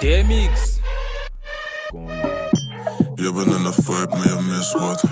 DMX. 0.00 0.78
Je 3.14 3.32
bent 3.32 3.46
in 3.56 3.62
de 3.62 3.72
vibe, 3.72 4.16
maar 4.16 4.28
je 4.28 4.38
mist 4.48 4.72
wat. 4.72 5.02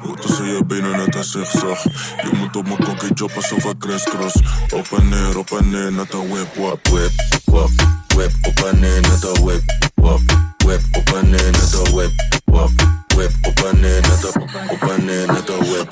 Hoe 0.00 0.14
er, 0.14 0.20
tussen 0.20 0.46
je 0.46 0.64
benen 0.64 0.96
net 0.96 1.14
een 1.14 1.24
zigzag. 1.24 1.82
Je 2.22 2.30
moet 2.36 2.56
op 2.56 2.66
mijn 2.66 2.84
kokkie 2.84 3.12
job 3.14 3.30
alsof 3.34 3.64
ik 3.64 3.78
crisscross. 3.78 4.36
Op 4.74 4.86
en 4.98 5.08
neer, 5.08 5.38
op 5.38 5.50
en 5.50 5.70
neer, 5.70 5.92
net 5.92 6.12
een 6.12 6.28
whip, 6.28 6.54
wap. 6.54 6.88
Whip, 6.88 7.12
wap, 7.44 7.70
whip, 8.14 8.32
op 8.42 8.64
en 8.64 8.80
neer, 8.80 9.00
net 9.00 9.22
een 9.22 9.44
whip, 9.44 9.62
wap. 9.94 10.20
Whip, 10.56 10.80
op 10.92 11.14
en 11.14 11.30
neer, 11.30 11.50
net 11.50 11.72
een 11.72 11.92
whip, 11.92 12.12
wap. 12.44 12.70
Whip, 13.16 13.32
op 13.42 13.58
en 13.72 13.80
neer, 13.80 14.00
net 14.00 14.24
een, 14.24 14.42
op 14.70 14.90
en 14.90 15.04
neer, 15.04 15.26
net 15.26 15.48
een 15.48 15.58
whip. 15.68 15.90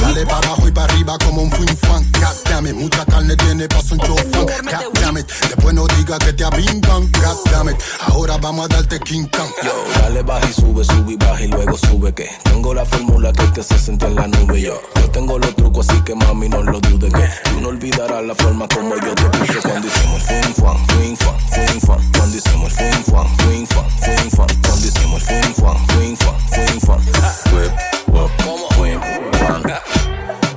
Dale 0.00 0.26
para 0.26 0.46
abajo 0.46 0.68
y 0.68 0.72
para 0.72 0.92
arriba 0.92 1.16
como 1.24 1.42
un 1.42 1.52
fin 1.52 1.76
fan. 1.80 2.04
God 2.20 2.44
damn 2.44 2.66
it, 2.66 2.74
mucha 2.74 3.04
carne 3.04 3.36
tiene 3.36 3.66
paso 3.68 3.94
un 3.94 4.00
chofán. 4.00 4.46
God 4.46 5.00
damn 5.00 5.16
it, 5.18 5.26
después 5.48 5.74
no 5.74 5.86
digas 5.96 6.18
que 6.18 6.32
te 6.32 6.44
abrincan. 6.44 7.10
God 7.12 7.38
damn 7.50 7.68
it, 7.68 7.76
ahora 8.06 8.36
vamos 8.38 8.66
a 8.66 8.68
darte 8.68 9.00
King 9.00 9.26
Kong. 9.36 9.50
Yo, 9.62 9.72
dale 10.00 10.22
baja 10.22 10.48
y 10.48 10.52
sube, 10.52 10.84
sube 10.84 11.12
y 11.12 11.16
baja 11.16 11.42
y 11.42 11.48
luego 11.48 11.76
sube 11.76 12.12
que 12.14 12.30
tengo 12.44 12.74
la 12.74 12.84
fórmula 12.84 13.32
que 13.32 13.44
te 13.48 13.60
hace 13.60 13.78
sentir 13.78 14.08
en 14.08 14.14
la 14.16 14.26
nube 14.28 14.60
yo. 14.60 14.80
Yo 14.96 15.10
tengo 15.10 15.38
los 15.38 15.54
trucos 15.56 15.88
así 15.88 16.00
que 16.02 16.14
mami 16.14 16.48
no 16.48 16.62
lo 16.62 16.80
dudes 16.80 17.12
que 17.12 17.50
tú 17.50 17.60
no 17.60 17.68
olvidarás 17.68 18.24
la 18.24 18.34
forma 18.34 18.68
como 18.68 18.94
yo 18.96 19.14
te 19.14 19.24
puse 19.24 19.60
cuando 19.60 19.88
hicimos 19.88 20.22
fin 20.22 20.54
fan, 20.54 20.86
fin 20.88 21.16
fan, 21.16 21.38
fin 21.50 21.80
fan, 21.80 22.12
cuando 22.12 22.36
hicimos 22.36 22.72
fin 22.72 23.04
fan, 23.04 23.36
fin 23.38 23.66
fan, 23.66 23.90
fin 24.00 24.30
fan, 24.30 24.46
cuando 24.62 24.86
hicimos 24.86 25.22
fin 25.22 25.54
fan, 25.54 25.76
Whip. 26.12 26.20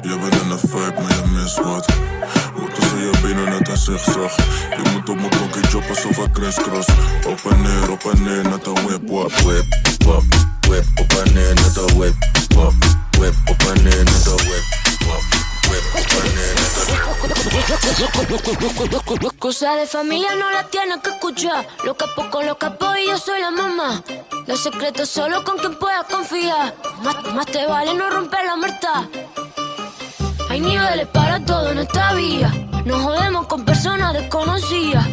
Je 0.01 0.17
bent 0.19 0.41
in 0.41 0.49
de 0.49 0.57
vibe, 0.57 1.01
maar 1.01 1.15
je 1.15 1.23
mist 1.31 1.55
wat. 1.55 1.85
Hoe 2.53 2.69
tussen 2.69 2.99
je 2.99 3.11
benen 3.21 3.49
net 3.49 3.67
een 3.67 3.77
zigzag. 3.77 4.35
Je 4.69 4.89
moet 4.93 5.09
op 5.09 5.15
mijn 5.15 5.29
kokkie 5.29 5.69
job 5.69 5.89
alsof 5.89 6.17
ik 6.17 6.31
crisscross. 6.31 6.87
Op 7.27 7.51
en 7.51 7.61
neer, 7.61 7.91
op 7.91 8.03
en 8.03 8.23
neer, 8.23 8.43
net 8.43 8.67
een 8.67 8.85
whip, 8.85 9.09
wap. 9.09 9.31
Whip, 9.31 9.65
wap. 10.05 10.23
Whip, 10.67 10.85
op 10.95 11.13
en 11.25 11.33
neer, 11.33 11.53
net 11.53 11.77
een 11.77 11.97
whip, 11.97 12.15
wap. 12.55 12.73
Whip, 13.17 13.35
op 13.45 13.61
en 13.61 13.83
neer, 13.83 14.03
net 14.03 14.25
een 14.25 14.35
whip, 14.35 14.63
wap. 15.07 15.21
Whip, 15.69 15.83
op 15.93 16.09
en 16.23 16.33
neer, 16.33 16.53
net 16.53 16.75
een 16.77 16.85
Cosa 19.39 19.75
de 19.75 19.87
familia 19.87 20.35
no 20.35 20.49
la 20.51 20.63
tienes 20.69 20.99
que 21.03 21.09
escuchar. 21.11 21.65
Lo 21.83 21.95
capo 21.95 22.29
con 22.31 22.45
los 22.45 22.57
capos 22.57 22.97
y 22.97 23.07
yo 23.09 23.17
soy 23.17 23.39
la 23.39 23.51
mamá. 23.51 24.01
Los 24.47 24.61
secretos 24.61 25.09
solo 25.09 25.43
con 25.43 25.57
quien 25.57 25.75
puedas 25.75 26.05
confiar. 26.05 26.75
Más, 27.03 27.33
más 27.33 27.45
te 27.47 27.65
vale 27.65 27.93
no 27.95 28.09
romper 28.09 28.45
la 28.45 28.55
muerta. 28.55 29.09
Hay 30.49 30.59
niveles 30.59 31.07
para 31.07 31.43
todo 31.43 31.71
en 31.71 31.79
esta 31.79 32.13
vía. 32.13 32.51
No 32.85 32.99
jodemos 32.99 33.47
con 33.47 33.65
personas 33.65 34.13
desconocidas. 34.13 35.07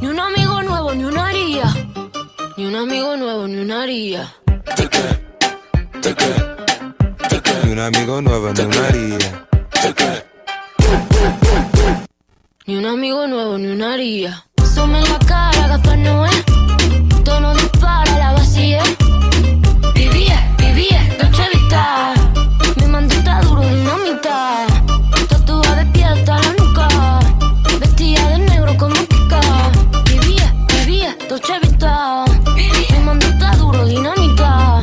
Ni 0.00 0.06
un 0.08 0.20
amigo 0.20 0.62
nuevo, 0.62 0.94
ni 0.94 1.04
una 1.04 1.26
haría. 1.28 1.64
Ni 2.56 2.66
un 2.66 2.76
amigo 2.76 3.16
nuevo, 3.16 3.48
ni 3.48 3.58
una 3.58 3.82
haría. 3.82 4.32
Ni 7.64 7.72
un 7.72 7.78
amigo 7.80 8.20
nuevo, 8.20 8.52
ni 8.52 8.60
una 8.62 8.86
haría. 8.86 9.46
Ni 12.66 12.76
un 12.76 12.86
amigo 12.86 13.26
nuevo, 13.26 13.58
ni 13.58 13.66
una 13.68 13.94
haría. 13.94 14.46
Sume 14.72 14.98
en 14.98 15.04
la 15.12 15.18
cara, 15.20 15.66
Gaspar 15.66 15.98
Noé. 15.98 16.30
Tono 17.24 17.54
dispara, 17.54 18.18
la 18.18 18.32
Vivía, 18.62 18.84
vivía, 20.56 21.00
noche 21.20 21.42
vista. 21.52 22.14
Mi 22.76 22.86
mandita 22.86 23.40
duro, 23.40 23.60
dinamita. 23.60 24.66
Tatuada 25.28 25.82
de 25.82 25.86
pie 25.86 26.04
hasta 26.04 26.38
la 26.38 26.52
nuca. 26.60 26.88
Vestida 27.80 28.24
de 28.28 28.38
negro 28.38 28.76
como 28.78 28.94
Kika. 28.94 29.40
Vivía, 30.04 30.54
vivía, 30.78 31.16
noche 31.28 31.58
vista. 31.60 32.24
Mi 32.54 33.04
mandita 33.04 33.50
duro, 33.56 33.84
dinamita. 33.84 34.82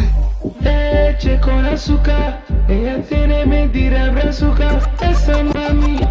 leche 0.59 1.39
con 1.39 1.65
azúcar. 1.65 2.43
Ella 2.67 3.01
tiene 3.03 3.45
mentira 3.45 4.09
brazuca. 4.09 4.77
Esa 4.99 5.41
mami 5.41 6.01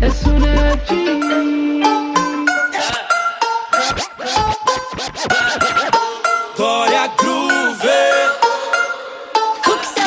es 0.00 0.24
una 0.24 0.72
G. 0.88 2.05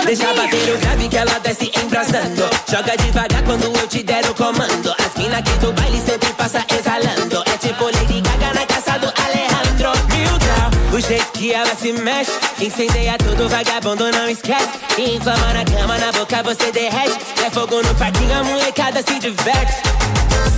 Deixa 0.10 0.34
bater 0.34 0.74
o 0.74 0.78
grave 0.80 1.08
que 1.08 1.18
ela 1.18 1.40
desce 1.40 1.72
embrasando. 1.84 2.50
Joga 2.68 2.98
devagar 2.98 3.44
quando 3.44 3.66
eu 3.66 3.88
te 3.88 4.02
der 4.02 4.26
o 4.26 4.34
comando. 4.34 4.92
As 4.98 5.14
mina 5.16 5.38
aqui 5.38 5.52
do 5.60 5.72
baile 5.72 6.02
sempre 6.02 6.34
passa 6.34 6.66
exalando. 6.76 7.44
É 7.46 7.58
tipo 7.60 7.84
Lady 7.84 8.20
Gaga 8.20 8.56
na 8.56 8.66
caça 8.66 8.98
do 8.98 9.06
Alejandro. 9.06 9.92
Mil 10.10 10.40
grau, 10.40 10.98
o 10.98 11.00
jeito 11.00 11.32
que 11.34 11.54
ela 11.54 11.76
se 11.76 11.94
mexe. 11.94 12.32
Incendeia 12.60 13.20
tudo, 13.20 13.48
vagabundo 13.50 14.12
não 14.12 14.28
esquece. 14.28 14.70
Inflama 14.98 15.54
na 15.54 15.64
cama, 15.64 16.00
na 16.00 16.12
boca 16.12 16.42
você 16.42 16.72
derrete. 16.72 17.16
É 17.46 17.52
fogo 17.52 17.80
no 17.84 17.94
parquinho, 17.94 18.34
a 18.34 18.44
molecada 18.44 19.04
se 19.04 19.20
diverte. 19.20 19.74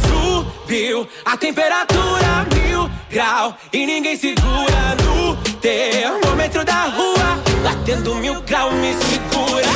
Subiu 0.07 1.05
a 1.25 1.35
temperatura 1.35 2.47
mil 2.55 2.89
grau 3.09 3.57
e 3.73 3.85
ninguém 3.85 4.15
segura 4.15 4.95
no 5.03 5.20
termômetro 5.61 6.65
da 6.65 6.87
rua. 6.87 7.37
Batendo 7.63 8.15
mil 8.15 8.41
grau 8.41 8.71
me 8.71 8.93
segura. 8.93 9.71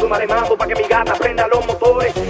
Súmale 0.00 0.26
mambo 0.26 0.56
pa' 0.56 0.66
que 0.66 0.74
mi 0.74 0.88
gata 0.88 1.12
prenda 1.14 1.46
los 1.48 1.66
motores. 1.66 2.21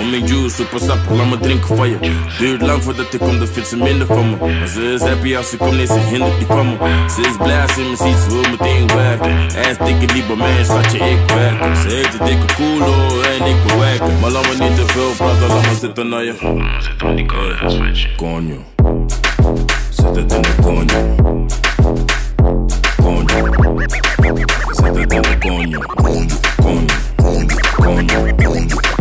Om 0.00 0.10
mijn 0.10 0.26
juice, 0.26 0.54
super 0.54 0.80
sap, 0.80 0.98
laat 1.10 1.26
me 1.26 1.38
drinken 1.38 1.76
van 1.76 1.88
je. 1.88 1.98
Duurt 2.38 2.62
lang 2.62 2.82
voordat 2.82 3.14
ik 3.14 3.18
kom, 3.18 3.38
dan 3.38 3.46
vindt 3.46 3.68
ze 3.68 3.76
minder 3.76 4.06
van 4.06 4.30
me. 4.30 4.36
Maar 4.58 4.68
ze 4.68 4.92
is 4.92 5.00
happy 5.00 5.36
als 5.36 5.50
ze 5.50 5.56
komt, 5.56 5.76
nee, 5.76 5.86
ze 5.86 5.98
hindert 6.10 6.38
die 6.38 6.46
van 6.46 6.66
me. 6.68 6.76
Ze 7.14 7.20
is 7.20 7.36
blij 7.36 7.62
als 7.62 7.74
ze 7.74 7.80
me 7.80 7.96
ziet, 7.96 8.16
ze 8.16 8.28
wil 8.28 8.50
meteen 8.50 8.86
werken. 8.86 9.36
Ass 9.46 9.78
dikke 9.84 10.12
lieve 10.12 10.34
man, 10.34 10.48
schatje, 10.64 10.98
ik 10.98 11.30
werken. 11.34 11.76
Ze 11.76 11.88
heeft 11.88 12.20
een 12.20 12.26
dikke 12.26 12.54
koelo 12.54 13.20
en 13.22 13.46
ik 13.46 13.56
bewerken. 13.66 14.20
Maar 14.20 14.30
laat 14.30 14.42
me 14.42 14.64
niet 14.64 14.76
te 14.76 14.86
veel 14.86 15.10
praten, 15.16 15.48
laat 15.48 15.62
me 15.62 15.76
zitten 15.80 16.08
naar 16.08 16.24
je. 16.24 16.34
Zit 16.78 17.02
aan 17.02 17.16
die 17.16 17.26
Coño. 18.16 18.64
Zet 19.90 20.16
het 20.16 20.32
in 20.32 20.42
de 20.42 20.54
coño. 20.62 21.16
Coño. 23.02 23.38
Zet 24.72 24.96
het 24.96 25.12
in 25.12 25.22
de 25.22 25.38
coño. 25.38 25.80
Coño. 25.96 26.36
Coño. 26.56 26.86
Coño. 27.76 28.36
Coño. 28.36 28.97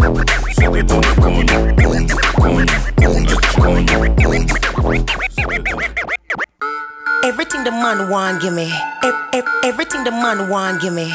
Everything 7.23 7.63
the 7.65 7.71
man 7.71 8.09
want, 8.09 8.41
give 8.41 8.53
me. 8.53 8.71
Ev- 9.03 9.13
ev- 9.33 9.47
everything 9.65 10.05
the 10.05 10.11
man 10.11 10.49
want, 10.49 10.81
give 10.81 10.93
me. 10.93 11.11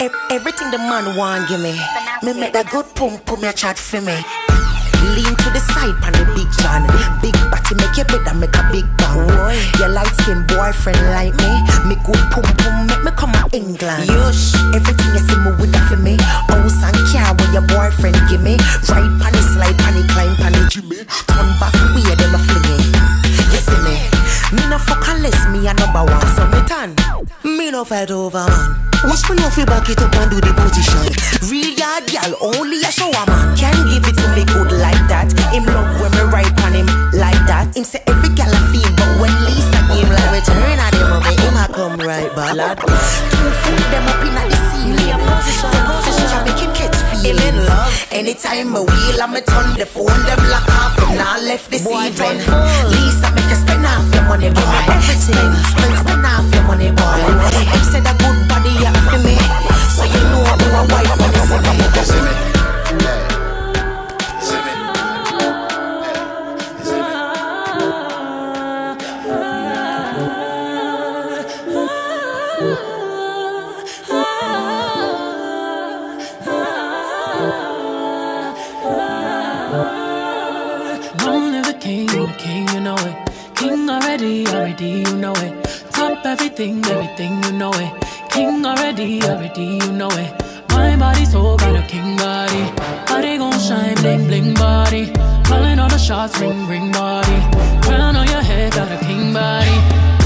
Ev- 0.00 0.16
everything 0.30 0.70
the 0.72 0.78
man 0.78 1.16
want, 1.16 1.48
give 1.48 1.60
me. 1.60 1.78
Me 2.24 2.32
make 2.32 2.52
that 2.54 2.68
good 2.72 2.86
pump, 2.96 3.24
put 3.24 3.40
me 3.40 3.52
chat 3.52 3.78
for 3.78 4.00
me. 4.00 4.18
Lean 5.12 5.36
to 5.36 5.48
the 5.52 5.60
side, 5.60 5.92
pan 6.00 6.16
the 6.16 6.24
big 6.32 6.48
John. 6.56 6.88
Big 7.20 7.36
body 7.52 7.74
make 7.76 7.96
you 8.00 8.06
better, 8.08 8.32
make 8.32 8.56
a 8.56 8.62
big 8.72 8.88
bang. 8.96 9.28
Boy, 9.28 9.52
your 9.76 9.92
light 9.92 10.08
skin 10.24 10.40
boyfriend 10.48 11.00
like 11.12 11.36
me. 11.36 11.52
Me 11.84 11.94
good 12.08 12.20
pum 12.32 12.46
pum, 12.64 12.88
make 12.88 13.04
me 13.04 13.12
come 13.12 13.36
to 13.36 13.44
England. 13.52 14.08
Yush, 14.08 14.56
everything 14.72 15.10
you 15.12 15.20
see 15.20 15.38
me 15.44 15.52
with 15.60 15.70
that 15.76 15.84
for 15.92 16.00
me. 16.00 16.16
House 16.48 16.80
and 16.80 16.96
car 17.12 17.36
when 17.36 17.50
your 17.52 17.66
boyfriend 17.68 18.16
give 18.32 18.40
me. 18.40 18.56
Ride 18.88 19.12
pan 19.20 19.32
the 19.36 19.42
slide, 19.44 19.76
pan 19.76 19.92
the 19.92 20.02
climb, 20.08 20.34
pan 20.40 20.52
the 20.56 20.64
Jimmy. 20.72 21.04
Turn 21.28 21.48
back, 21.60 21.76
weird, 21.92 22.16
them 22.16 22.32
a 22.32 22.40
fling 22.40 22.64
it. 22.72 22.84
You 23.52 23.60
see 23.60 23.80
me? 23.84 23.96
Me 24.56 24.62
no 24.70 24.78
fuck 24.78 25.04
unless 25.08 25.36
me 25.52 25.66
a 25.68 25.74
number 25.74 26.04
one. 26.04 26.26
So 26.32 26.48
me 26.48 26.60
turn. 26.64 26.96
Me 27.44 27.70
no 27.70 27.84
fight 27.84 28.10
over 28.10 28.46
man. 28.46 28.84
Watch 29.04 29.28
me 29.28 29.36
no 29.36 29.50
fi 29.50 29.64
back 29.64 29.88
it 29.90 30.00
up 30.00 30.14
and 30.16 30.30
do 30.30 30.40
the 30.40 30.52
position. 30.56 31.12
Real 31.50 31.73
yard 31.84 32.06
gal, 32.08 32.32
only 32.40 32.80
a 32.80 32.90
shower 32.90 33.24
man. 33.28 33.56
Can't 33.60 33.84
give 33.92 34.04
it 34.08 34.16
to 34.16 34.26
me 34.32 34.44
good 34.48 34.72
like 34.80 35.04
that. 35.12 35.28
Him 35.52 35.68
love 35.68 36.00
when 36.00 36.12
me 36.16 36.24
ride 36.32 36.56
on 36.64 36.72
him 36.72 36.88
like 37.12 37.42
that. 37.44 37.76
Him 37.76 37.84
say 37.84 38.00
every 38.08 38.32
gal 38.32 38.48
a 38.48 38.60
feel, 38.72 38.88
but 38.96 39.10
when 39.20 39.34
Lisa 39.44 39.80
game 39.92 40.08
like 40.08 40.30
return 40.32 40.80
at 40.80 40.94
him, 40.96 41.12
me 41.20 41.32
him 41.36 41.56
a 41.60 41.64
come 41.68 42.00
right 42.00 42.32
back. 42.32 42.56
Lad. 42.56 42.80
Two 42.80 43.50
foot 43.60 43.84
them 43.92 44.08
up 44.08 44.24
inna 44.24 44.42
the 44.48 44.58
ceiling. 44.72 45.20
Position, 46.00 46.44
him 46.56 46.72
catch 46.72 46.98
feeling. 47.12 47.58
love. 47.68 47.92
Anytime 48.10 48.72
me 48.72 48.80
wheel, 48.80 49.20
I'ma 49.20 49.40
turn 49.44 49.76
the 49.76 49.84
phone, 49.84 50.20
them 50.24 50.40
lock 50.48 50.68
off, 50.80 50.96
and 51.04 51.18
now 51.20 51.36
left 51.44 51.68
this 51.68 51.84
evening. 51.84 52.40
Lisa 52.96 53.28
make 53.36 53.50
you 53.52 53.58
spend 53.60 53.84
half 53.84 54.08
your 54.14 54.24
money, 54.24 54.48
boy. 54.48 54.84
Everything, 54.88 55.52
spend, 55.68 55.94
spend 56.00 56.24
half 56.24 56.48
your 56.48 56.64
money, 56.64 56.90
boy. 56.96 57.20
Him 57.68 57.82
said 57.84 58.06
a 58.08 58.14
good 58.16 58.38
body, 58.48 58.72
yeah, 58.80 59.03
know 60.88 60.96
I'm 60.96 61.20
a 61.20 61.26
wife 61.26 61.50
when 61.50 61.94
you 61.94 62.04
see 62.04 62.20
me. 62.20 62.34
Long 81.24 81.52
live 81.52 81.66
the 81.66 81.76
king, 81.80 82.08
you 82.08 82.26
the 82.26 82.34
king, 82.38 82.68
you 82.68 82.80
know 82.80 82.96
it. 82.96 83.16
King 83.56 83.88
already, 83.90 84.46
already, 84.48 84.90
you 85.06 85.16
know 85.16 85.32
it. 85.32 85.64
Top 85.92 86.24
everything, 86.26 86.84
everything, 86.86 87.42
you 87.44 87.52
know 87.52 87.72
it. 87.74 87.92
King 88.30 88.64
already, 88.66 89.22
already, 89.22 89.64
you 89.64 89.92
know 89.92 90.10
it. 90.10 90.43
My 90.74 90.96
body 90.96 91.24
so 91.24 91.56
got 91.56 91.76
a 91.76 91.82
king 91.86 92.16
body. 92.16 92.62
Body 93.06 93.38
gon' 93.38 93.58
shine, 93.58 93.94
bling, 94.02 94.26
bling 94.26 94.54
body. 94.54 95.12
Calling 95.44 95.78
all 95.78 95.88
the 95.88 95.98
shots, 95.98 96.38
ring, 96.40 96.66
ring 96.66 96.90
body. 96.92 97.38
Crown 97.86 98.16
on 98.16 98.26
your 98.26 98.42
head, 98.42 98.72
got 98.72 98.90
a 98.90 98.98
king 99.04 99.32
body. 99.32 99.76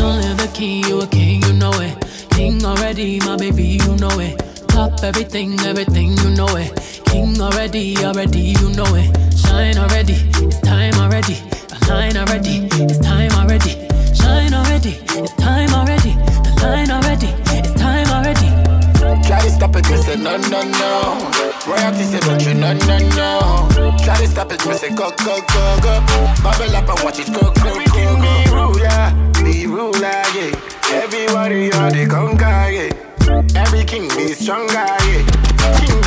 Long 0.00 0.19
live 0.23 0.38
the 0.38 0.50
king, 0.55 0.85
you 0.85 1.00
a 1.00 1.07
king, 1.07 1.43
you 1.43 1.52
know 1.52 1.73
it. 1.81 1.95
King 2.31 2.64
already, 2.64 3.19
my 3.21 3.37
baby, 3.37 3.78
you 3.83 3.97
know 3.97 4.19
it. 4.19 4.35
Top 4.69 5.02
everything, 5.02 5.59
everything, 5.61 6.17
you 6.19 6.31
know 6.31 6.57
it. 6.57 6.71
King 7.07 7.40
already, 7.40 7.97
already, 7.99 8.55
you 8.59 8.71
know 8.71 8.95
it. 8.95 9.11
Shine 9.37 9.76
already, 9.76 10.17
it's 10.45 10.61
time 10.61 10.95
already. 10.95 11.37
Align 11.88 12.17
already, 12.17 12.69
it's 12.85 12.99
time 12.99 13.33
already. 13.33 13.73
Shine 14.14 14.55
already, 14.55 14.95
it's 15.19 15.33
time 15.35 15.71
already. 15.75 16.12
Align 16.62 16.90
already, 16.90 17.28
to 19.49 19.55
stop 19.55 19.76
it, 19.76 19.88
me 19.90 19.97
say 19.97 20.17
no, 20.17 20.37
no, 20.37 20.62
no. 20.62 21.31
Royalty 21.67 22.05
say 22.05 22.21
don't 22.21 22.45
you, 22.45 22.55
no, 22.55 22.73
no, 22.73 22.99
no. 23.17 23.97
Try 24.05 24.17
to 24.19 24.26
stop 24.26 24.52
it, 24.52 24.64
me 24.67 24.75
say 24.75 24.90
go, 24.95 25.11
go, 25.25 25.40
go, 25.40 25.81
go. 25.83 25.95
Bubble 26.43 26.76
up 26.76 26.88
and 26.88 27.00
watch 27.05 27.19
it 27.19 27.33
go, 27.33 27.40
go, 27.40 27.75
go, 27.75 27.85
go. 27.87 28.17
Me 28.19 28.47
ruler, 28.52 29.12
be 29.45 29.67
ruler, 29.67 30.23
yeah. 30.35 30.52
Everybody 30.93 31.73
are 31.73 31.90
the 31.90 32.07
conquer, 32.09 32.71
yeah. 32.71 33.61
Every 33.61 33.85
king 33.85 34.09
be 34.17 34.33
stronger, 34.33 34.73
yeah. 34.75 35.25
King 35.81 36.00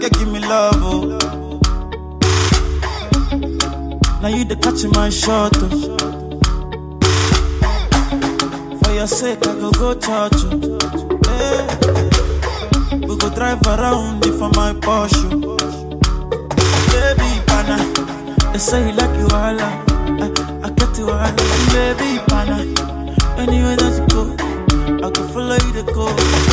For 0.00 0.10
give 0.10 0.28
me 0.32 0.40
love, 0.40 0.74
oh. 0.78 1.18
Now 4.22 4.28
you 4.28 4.44
the 4.44 4.56
catch 4.56 4.84
my 4.94 5.08
shot, 5.10 5.52
oh. 5.56 5.68
For 8.82 8.92
your 8.92 9.06
sake, 9.06 9.46
I 9.46 9.54
go 9.54 9.70
go 9.72 9.94
church, 9.94 10.42
oh. 10.46 10.78
Hey. 11.26 11.66
We 13.06 13.16
go 13.16 13.28
drive 13.30 13.62
around 13.66 14.24
for 14.24 14.50
my 14.50 14.72
Porsche. 14.74 15.42
oh. 15.44 15.56
Baby, 16.92 17.30
pana, 17.46 17.76
they 18.52 18.58
say 18.58 18.86
you 18.86 18.92
like 18.92 19.16
you 19.18 19.26
all, 19.32 19.60
I, 19.60 19.82
I 20.64 20.70
get 20.70 20.98
you 20.98 21.10
all, 21.10 21.32
baby, 21.72 22.18
pana. 22.28 22.58
Anywhere 23.38 23.76
that 23.76 23.94
you 23.98 24.06
go, 24.14 24.22
I 25.06 25.10
can 25.10 25.28
follow 25.28 25.54
you 25.54 25.72
to 25.72 25.82
go, 25.92 26.06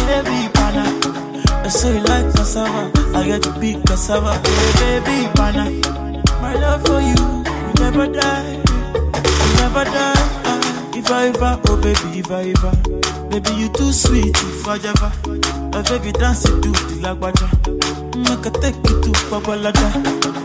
baby, 0.08 0.50
pana. 0.54 1.23
I 1.64 1.70
say 1.70 1.98
you 1.98 2.04
like 2.04 2.34
cassava, 2.36 2.92
I 3.18 3.26
get 3.26 3.44
to 3.44 3.52
big 3.60 3.86
cassava. 3.86 4.34
Hey, 4.80 5.00
baby, 5.00 5.30
pana. 5.36 5.70
My 6.42 6.56
love 6.56 6.86
for 6.86 7.00
you, 7.00 7.16
will 7.16 7.74
never 7.80 8.08
die, 8.08 8.58
will 8.64 9.56
never 9.62 9.84
die. 9.86 10.14
ah. 10.46 10.92
Iva, 10.96 11.28
Iva, 11.30 11.62
oh 11.70 11.78
baby, 11.82 12.20
Iva, 12.20 12.44
Iva. 12.44 12.72
Baby, 13.30 13.52
you 13.56 13.70
too 13.70 13.92
sweet, 13.92 14.36
Iva, 14.38 14.78
Java. 14.80 15.12
My 15.72 15.82
baby 15.84 16.12
dance 16.12 16.46
it 16.46 16.62
to 16.62 16.70
the 16.70 16.96
lagwaja. 17.02 17.48
Make 18.18 18.46
a 18.46 18.52
take 18.60 18.76
it 18.76 19.04
to 19.04 19.12
Babalada. 19.32 19.90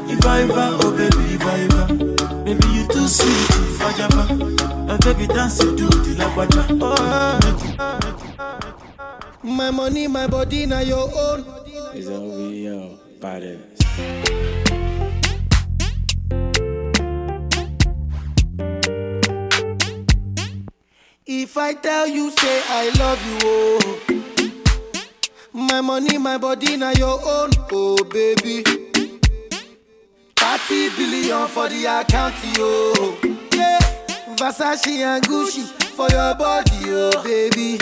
Iva, 0.09 0.45
Iva, 0.45 0.79
oh 0.81 0.91
baby, 0.97 1.35
Iva, 1.35 1.53
Iva. 1.65 2.45
Baby, 2.45 2.67
you 2.69 2.87
too 2.89 3.09
sweet, 3.09 3.51
Iva, 3.75 3.93
Java. 3.99 4.35
My 4.87 4.97
baby 4.99 5.27
dance 5.27 5.61
it 5.61 5.77
to 5.77 5.85
the 5.87 6.15
lagwaja. 6.23 6.79
Oh, 6.81 8.08
My 9.43 9.71
money, 9.71 10.07
my 10.09 10.27
body, 10.27 10.67
now 10.67 10.81
your 10.81 11.11
own. 11.17 11.45
It's 11.95 12.09
OVO, 12.09 12.99
body. 13.21 14.69
If 21.27 21.57
I 21.57 21.75
tell 21.75 22.07
you, 22.07 22.31
say 22.31 22.63
I 22.69 22.91
love 22.99 23.27
you, 23.27 23.39
oh. 23.45 24.01
My 25.53 25.81
money, 25.81 26.19
my 26.19 26.39
body, 26.39 26.77
now 26.77 26.93
your 26.93 27.21
own, 27.23 27.51
oh 27.73 27.97
baby. 28.05 28.63
30 30.37 30.91
billion 30.97 31.49
for 31.49 31.69
the 31.69 31.85
account, 32.01 32.35
yo. 32.57 33.17
Yeah, 33.53 33.79
Versace 34.37 34.87
and 35.05 35.25
Gucci 35.25 35.65
for 35.97 36.09
your 36.09 36.35
body, 36.35 36.71
oh 36.87 37.23
baby. 37.23 37.79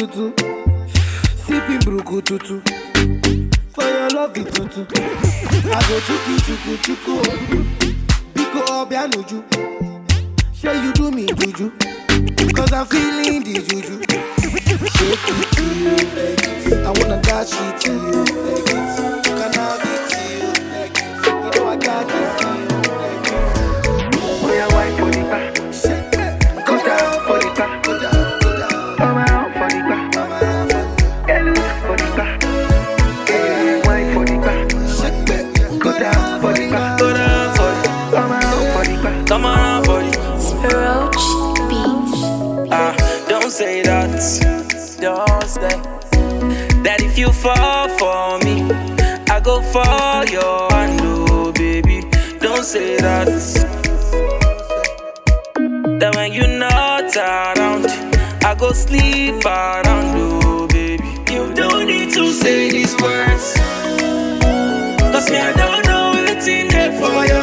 Tutu. 0.00 0.32
Sipping 1.46 1.84
bruku 1.84 2.22
tutu. 2.22 2.62
For 3.72 3.84
your 3.84 4.10
love 4.10 4.36
it 4.36 4.52
tutu. 4.54 4.84
I 4.84 5.80
go 5.88 6.00
chuku 6.06 6.34
chuku 6.46 6.72
chuku. 6.84 7.14
Biko 8.34 8.60
obianuju. 8.82 9.38
Sure 10.52 10.74
you 10.74 10.92
do 10.92 11.10
me 11.10 11.26
juju. 11.26 11.70
Cause 12.54 12.72
I'm 12.72 12.86
feeling 12.86 13.42
the 13.44 13.54
juju. 13.68 13.96
Shake 14.94 15.28
it 15.30 15.48
to 15.54 15.64
you. 15.80 16.84
I 16.84 16.90
wanna 16.98 17.18
dash 17.22 17.52
it 17.52 17.80
to 17.82 17.92
you. 17.92 18.24
Can 19.22 19.54
I 19.54 19.78
it 19.82 20.02
to 20.10 20.18
you. 20.34 20.48
You 21.44 21.50
know 21.54 21.68
I 21.68 21.76
got 21.76 22.10
it 22.10 22.38
to 22.40 22.48
you, 22.58 22.69
that. 44.28 44.98
Don't 45.00 45.48
say 45.48 45.68
that 46.82 47.02
if 47.02 47.18
you 47.18 47.32
fall 47.32 47.88
for 47.98 48.38
me, 48.44 48.70
I 49.30 49.40
go 49.40 49.62
for 49.62 50.30
your 50.30 50.70
hand, 50.72 51.00
oh 51.02 51.52
baby. 51.52 52.02
Don't 52.38 52.64
say 52.64 52.96
that. 52.98 53.28
That 56.00 56.16
when 56.16 56.32
you're 56.32 56.58
not 56.58 57.14
around, 57.16 57.86
I 58.44 58.54
go 58.58 58.72
sleep 58.72 59.44
around, 59.44 60.16
oh 60.16 60.66
baby. 60.68 61.04
You 61.32 61.52
don't 61.54 61.86
need 61.86 62.12
to 62.14 62.32
say 62.32 62.70
these 62.70 62.94
words. 63.00 63.54
Cause 65.12 65.30
me, 65.30 65.38
I 65.38 65.52
don't 65.52 65.84
know 65.86 66.22
what's 66.24 66.46
in 66.46 66.68
there 66.68 66.92
for 66.98 67.26
your 67.26 67.39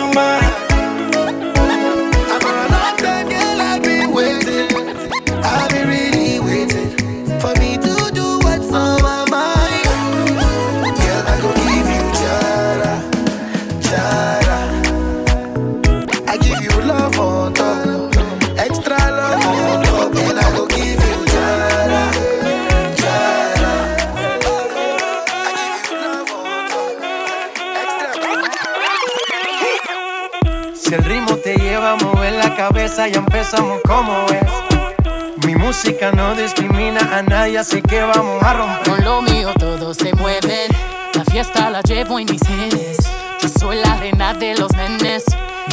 cabeza, 32.98 33.08
ya 33.08 33.20
empezamos 33.20 33.80
como 33.88 34.14
es. 34.28 35.46
Mi 35.46 35.56
música 35.56 36.12
no 36.12 36.36
discrimina 36.36 37.00
a 37.18 37.22
nadie, 37.22 37.60
así 37.60 37.82
que 37.82 38.02
vamos 38.02 38.42
a 38.44 38.54
romper. 38.54 38.90
Con 38.90 39.06
lo 39.06 39.22
mío 39.22 39.54
todos 39.60 39.98
se 39.98 40.14
mueven. 40.16 40.72
La 41.14 41.24
fiesta 41.26 41.70
la 41.70 41.82
llevo 41.82 42.20
en 42.20 42.26
mis 42.30 42.42
genes. 42.42 42.98
Yo 43.42 43.50
soy 43.60 43.78
la 43.78 43.96
reina 43.98 44.34
de 44.34 44.56
los 44.56 44.72
nenes. 44.74 45.24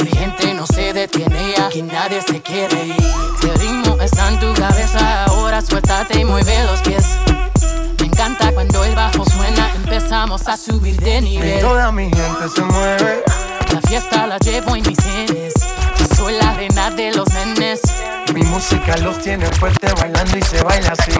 Mi 0.01 0.07
gente 0.07 0.53
no 0.53 0.67
se 0.67 0.93
detiene 0.93 1.55
aquí 1.65 1.81
nadie 1.81 2.21
se 2.21 2.41
quiere 2.41 2.85
ir. 2.87 2.95
Si 3.41 3.47
el 3.47 3.59
ritmo 3.59 3.97
está 4.01 4.29
en 4.29 4.39
tu 4.39 4.53
cabeza, 4.53 5.25
ahora 5.25 5.61
suéltate 5.61 6.19
y 6.19 6.25
mueve 6.25 6.63
los 6.65 6.81
pies. 6.81 7.05
Me 7.99 8.05
encanta 8.07 8.51
cuando 8.53 8.83
el 8.83 8.95
bajo 8.95 9.25
suena, 9.25 9.71
empezamos 9.75 10.47
a 10.47 10.57
subir 10.57 10.99
de 10.99 11.17
Y 11.17 11.21
nivel. 11.21 11.61
toda 11.61 11.91
mi 11.91 12.03
gente 12.05 12.49
se 12.53 12.61
mueve. 12.61 13.23
La 13.73 13.81
fiesta 13.81 14.27
la 14.27 14.37
llevo 14.39 14.75
en 14.75 14.83
mis 14.87 14.99
genes. 15.03 15.54
Soy 16.15 16.33
la 16.33 16.53
reina 16.53 16.91
de 16.91 17.13
los 17.13 17.27
nenes. 17.33 17.81
Mi 18.33 18.43
música 18.43 18.97
los 18.97 19.17
tiene 19.19 19.45
fuerte 19.59 19.87
bailando 19.99 20.37
y 20.37 20.41
se 20.41 20.63
baila 20.63 20.93
así. 20.97 21.11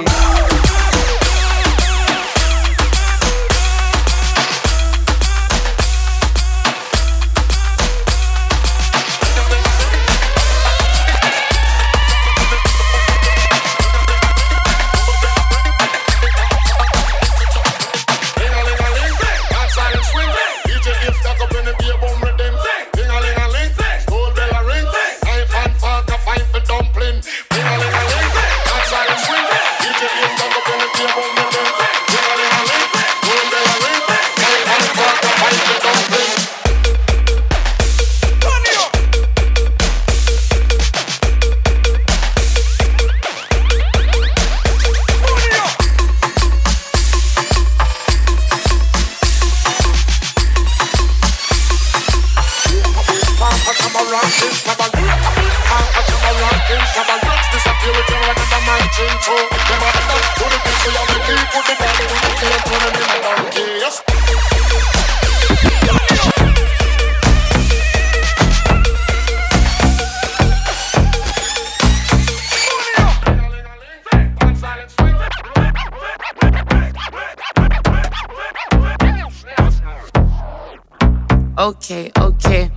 Okay, 81.57 82.11
okay. 82.19 82.69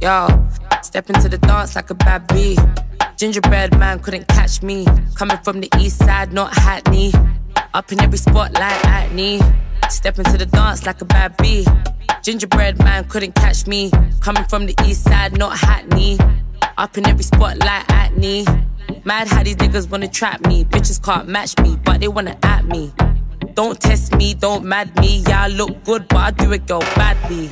Yo, 0.00 0.28
step 0.80 1.10
into 1.10 1.28
the 1.28 1.38
dance 1.38 1.76
like 1.76 1.90
a 1.90 1.94
bad 1.94 2.26
bee. 2.28 2.56
Gingerbread 3.20 3.78
man 3.78 3.98
couldn't 3.98 4.26
catch 4.28 4.62
me. 4.62 4.86
Coming 5.14 5.36
from 5.44 5.60
the 5.60 5.68
east 5.78 5.98
side, 5.98 6.32
not 6.32 6.56
Hackney. 6.56 7.12
Up 7.74 7.92
in 7.92 8.00
every 8.00 8.16
spotlight 8.16 8.86
at 8.86 9.12
me. 9.12 9.42
Step 9.90 10.16
into 10.16 10.38
the 10.38 10.46
dance 10.46 10.86
like 10.86 11.02
a 11.02 11.04
bad 11.04 11.36
bee. 11.36 11.66
Gingerbread 12.22 12.78
man 12.78 13.04
couldn't 13.10 13.34
catch 13.34 13.66
me. 13.66 13.90
Coming 14.20 14.44
from 14.44 14.64
the 14.64 14.74
east 14.86 15.04
side, 15.04 15.36
not 15.36 15.58
Hackney. 15.58 16.16
Up 16.78 16.96
in 16.96 17.06
every 17.06 17.22
spotlight 17.22 17.84
at 17.90 18.16
me. 18.16 18.46
Mad 19.04 19.28
how 19.28 19.42
these 19.42 19.56
niggas 19.56 19.90
wanna 19.90 20.08
trap 20.08 20.46
me. 20.46 20.64
Bitches 20.64 20.98
can't 21.04 21.28
match 21.28 21.58
me, 21.58 21.76
but 21.84 22.00
they 22.00 22.08
wanna 22.08 22.38
at 22.42 22.64
me. 22.64 22.90
Don't 23.52 23.78
test 23.78 24.14
me, 24.14 24.32
don't 24.32 24.64
mad 24.64 24.98
me. 24.98 25.18
Yeah, 25.28 25.42
I 25.42 25.48
look 25.48 25.84
good, 25.84 26.08
but 26.08 26.16
I 26.16 26.30
do 26.30 26.52
it 26.52 26.66
girl 26.66 26.80
badly. 26.96 27.50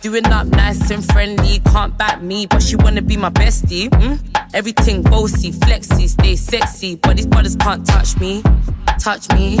Doing 0.00 0.26
up 0.26 0.46
nice 0.46 0.90
and 0.92 1.04
friendly, 1.12 1.58
can't 1.58 1.96
back 1.98 2.22
me, 2.22 2.46
but 2.46 2.62
she 2.62 2.76
wanna 2.76 3.02
be 3.02 3.16
my 3.16 3.30
bestie. 3.30 3.88
Mm? 3.90 4.20
Everything 4.54 5.02
bossy, 5.02 5.50
flexy, 5.50 6.06
stay 6.06 6.36
sexy, 6.36 6.94
but 6.94 7.16
these 7.16 7.26
brothers 7.26 7.56
can't 7.56 7.84
touch 7.84 8.16
me. 8.18 8.42
Touch 9.00 9.28
me, 9.30 9.58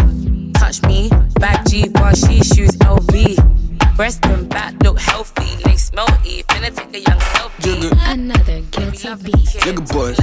touch 0.54 0.80
me. 0.82 1.10
Back 1.40 1.66
G, 1.66 1.88
bar 1.88 2.14
she 2.14 2.40
shoes 2.44 2.70
LV. 2.78 3.96
Breast 3.96 4.24
and 4.26 4.48
back 4.48 4.74
look 4.84 5.00
healthy, 5.00 5.60
they 5.64 5.76
smelty. 5.76 6.44
Finna 6.44 6.72
take 6.72 6.94
a 6.94 7.00
young 7.00 7.18
selfie. 7.18 7.90
Another 8.06 8.60
guilty 8.70 9.08
beat. 9.24 9.34
Nigga 9.66 9.92
boys. 9.92 10.18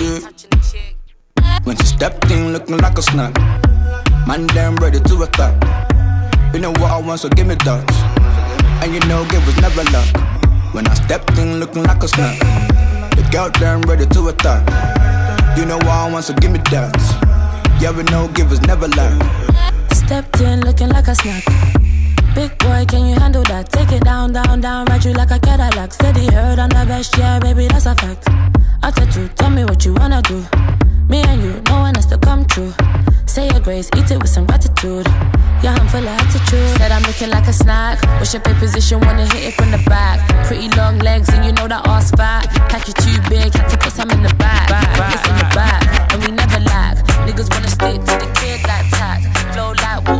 Yeah. 0.00 1.60
When 1.62 1.76
she 1.76 1.84
stepped 1.84 2.28
in 2.32 2.52
looking 2.52 2.78
like 2.78 2.98
a 2.98 3.02
snack. 3.02 3.38
Man, 4.26 4.48
damn 4.48 4.74
ready 4.76 4.98
to 4.98 5.22
attack. 5.22 5.54
You 6.52 6.58
know 6.58 6.72
what 6.72 6.90
I 6.90 7.00
want, 7.00 7.20
so 7.20 7.28
give 7.28 7.46
me 7.46 7.54
that. 7.54 8.09
And 8.82 8.94
you 8.94 9.00
know, 9.08 9.24
give 9.30 9.44
was 9.46 9.56
never 9.60 9.84
luck. 9.90 10.08
When 10.74 10.86
I 10.86 10.94
stepped 10.94 11.36
in 11.38 11.60
looking 11.60 11.82
like 11.84 12.02
a 12.02 12.08
snack. 12.08 12.38
The 13.16 13.28
girl 13.30 13.50
damn 13.50 13.82
ready 13.82 14.06
to 14.06 14.28
attack. 14.28 14.62
You 15.56 15.66
know 15.66 15.78
I 15.82 16.10
want, 16.10 16.24
so 16.24 16.34
give 16.34 16.50
me 16.50 16.60
that. 16.70 16.96
Yeah, 17.80 17.90
we 17.90 18.02
know, 18.04 18.28
give 18.28 18.50
was 18.50 18.60
never 18.62 18.88
luck. 18.88 19.22
Stepped 19.92 20.40
in 20.40 20.60
looking 20.60 20.88
like 20.88 21.08
a 21.08 21.14
snack. 21.14 21.44
Big 22.34 22.56
boy, 22.58 22.84
can 22.86 23.06
you 23.06 23.14
handle 23.18 23.42
that? 23.44 23.68
Take 23.70 23.92
it 23.92 24.04
down, 24.04 24.32
down, 24.32 24.60
down, 24.60 24.86
ride 24.86 25.04
you 25.04 25.12
like 25.12 25.30
a 25.30 25.38
Cadillac. 25.38 25.92
Steady 25.92 26.26
heard 26.32 26.58
on 26.58 26.68
the 26.68 26.84
best, 26.86 27.18
yeah, 27.18 27.38
baby, 27.40 27.66
that's 27.66 27.86
a 27.86 27.94
fact. 27.94 28.28
I 28.82 28.90
tattoo, 28.90 29.28
tell 29.34 29.50
me 29.50 29.64
what 29.64 29.84
you 29.84 29.94
wanna 29.94 30.22
do. 30.22 30.46
Me 31.08 31.22
and 31.22 31.42
you, 31.42 31.60
no 31.66 31.80
one 31.80 31.94
has 31.96 32.06
to 32.06 32.18
come 32.18 32.44
true. 32.46 32.72
Say 33.30 33.46
your 33.46 33.60
grace, 33.60 33.88
eat 33.96 34.10
it 34.10 34.18
with 34.18 34.28
some 34.28 34.44
gratitude. 34.44 35.06
Yeah, 35.62 35.78
I'm 35.78 35.86
full 35.86 36.02
of 36.02 36.18
attitude. 36.18 36.68
Said 36.78 36.90
I'm 36.90 37.02
looking 37.02 37.30
like 37.30 37.46
a 37.46 37.52
snack. 37.52 38.02
Wish 38.18 38.34
your 38.34 38.42
pay 38.42 38.54
position, 38.54 38.98
wanna 38.98 39.24
hit 39.24 39.44
it 39.44 39.54
from 39.54 39.70
the 39.70 39.78
back. 39.86 40.18
Pretty 40.48 40.68
long 40.74 40.98
legs, 40.98 41.28
and 41.28 41.44
you 41.44 41.52
know 41.52 41.68
that 41.68 41.86
ass 41.86 42.10
fat. 42.10 42.50
Pack 42.68 42.88
you 42.88 42.94
too 42.94 43.14
big, 43.30 43.54
had 43.54 43.68
to 43.70 43.78
put 43.78 43.92
some 43.92 44.10
in 44.10 44.24
the 44.24 44.34
back. 44.34 44.66
It's 45.14 45.22
in 45.30 45.36
the 45.38 45.46
back, 45.54 45.86
and 46.12 46.18
we 46.24 46.32
never 46.32 46.58
lack. 46.58 46.98
Niggas 47.22 47.48
wanna 47.54 47.70
stick 47.70 48.02
to 48.02 48.14
the 48.18 48.26
kid 48.34 48.66
like 48.66 48.90
tack. 48.98 49.22
Flow 49.54 49.78
like 49.78 50.02
water, 50.10 50.19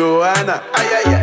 Joanna. 0.00 1.19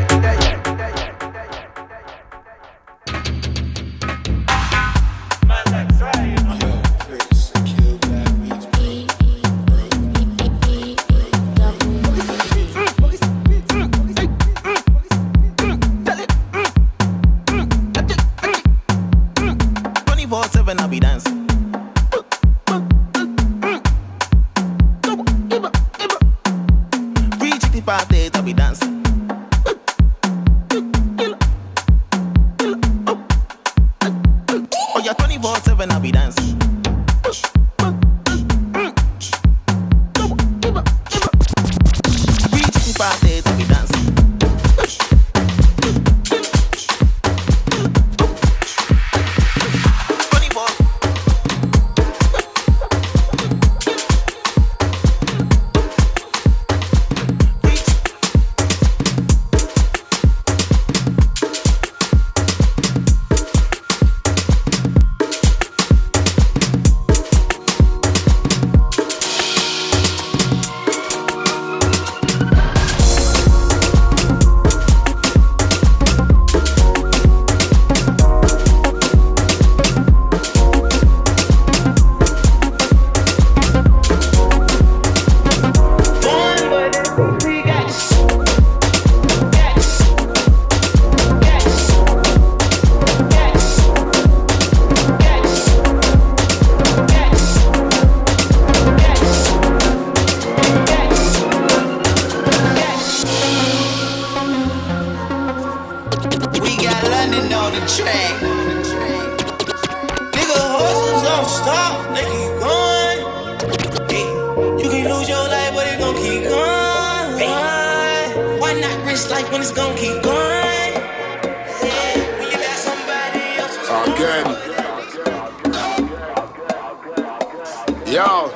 Yo. 128.07 128.47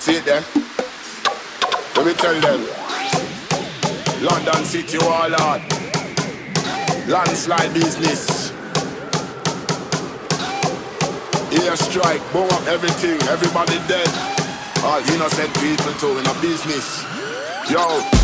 See 0.00 0.16
it 0.16 0.24
there? 0.24 0.42
Let 1.94 2.04
me 2.04 2.12
tell 2.14 2.34
them. 2.40 2.66
London 4.20 4.64
City 4.64 4.98
hard. 5.00 5.62
Landslide 7.08 7.72
business. 7.72 8.50
Air 11.52 11.76
strike, 11.76 12.20
boom 12.32 12.50
up 12.50 12.66
everything, 12.66 13.22
everybody 13.28 13.78
dead. 13.86 14.08
All 14.82 14.98
innocent 15.14 15.54
people 15.60 15.92
too 15.94 16.18
in 16.18 16.26
a 16.26 16.34
business. 16.42 17.04
Yo, 17.70 18.19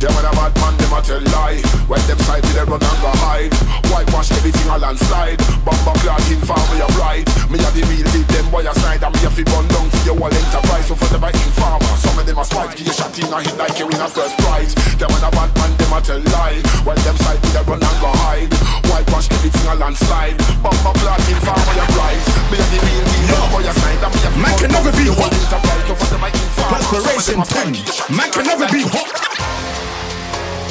them 0.00 0.12
when 0.12 0.26
a 0.28 0.32
bad 0.32 0.52
man, 0.60 0.74
them 0.76 0.92
a 0.92 1.00
tell 1.00 1.24
lie. 1.32 1.60
When 1.88 2.02
them 2.04 2.18
side 2.26 2.44
they 2.44 2.64
run 2.64 2.82
and 2.82 2.98
go 3.00 3.10
hide. 3.24 3.52
Whitewash 3.88 4.30
everything 4.32 4.68
a 4.68 4.76
landslide. 4.78 5.40
Bumper 5.64 5.96
clock 6.04 6.26
in 6.28 6.40
for 6.44 6.58
me 6.72 6.82
a 6.84 6.88
right. 7.00 7.24
Me 7.48 7.56
a 7.62 7.68
the 7.72 7.82
real 7.88 8.08
hit 8.12 8.28
them 8.28 8.46
boy 8.50 8.66
aside 8.66 9.02
and 9.02 9.14
me 9.14 9.20
a 9.24 9.30
fi 9.30 9.42
run 9.54 9.64
down 9.68 9.88
for 9.88 10.02
your 10.04 10.16
whole 10.18 10.32
enterprise. 10.32 10.86
So 10.90 10.94
for 10.94 11.08
them 11.08 11.24
I 11.24 11.30
informer, 11.32 11.94
some 11.96 12.18
of 12.18 12.26
them 12.26 12.38
are 12.38 12.44
spite. 12.44 12.76
Give 12.76 12.86
you 12.86 12.96
shot 12.96 13.16
in 13.16 13.32
a 13.32 13.38
hit 13.40 13.56
like 13.56 13.78
you 13.78 13.86
win 13.86 14.00
a 14.02 14.08
first 14.08 14.36
prize. 14.42 14.74
Them 15.00 15.12
on 15.12 15.22
a 15.24 15.30
bad 15.32 15.50
man, 15.56 15.72
them 15.78 15.92
a 15.94 15.98
tell 16.02 16.22
lie. 16.34 16.60
While 16.84 17.00
them 17.00 17.16
side 17.22 17.40
with 17.40 17.56
a 17.56 17.62
run 17.64 17.80
and 17.80 17.98
go 18.02 18.10
hide. 18.26 18.50
White 18.90 19.08
wash 19.14 19.30
everything 19.32 19.66
a 19.70 19.74
landslide. 19.80 20.36
Bumper 20.60 20.92
clot 21.00 21.22
informer, 21.30 21.74
you're 21.78 21.92
right. 21.96 22.24
Me 22.52 22.58
a 22.60 22.66
the 22.68 22.78
real 22.84 23.04
deal, 23.06 23.44
boy 23.48 23.62
you 23.64 23.74
sign. 23.80 23.98
I'm 24.04 24.12
here. 24.18 24.34
Man 24.36 24.54
can 24.60 24.70
never 24.76 24.92
be 24.92 25.08
hot. 25.08 25.32
Enterprise, 25.32 25.84
so 25.88 25.94
for 25.94 26.08
them 26.12 26.24
I 26.26 26.30
informer. 26.34 26.84
Perspiration 26.84 27.40
pen. 27.48 27.70
Man 28.12 28.28
can 28.34 28.44
never 28.44 28.68
be 28.68 28.84
hot. 28.84 29.55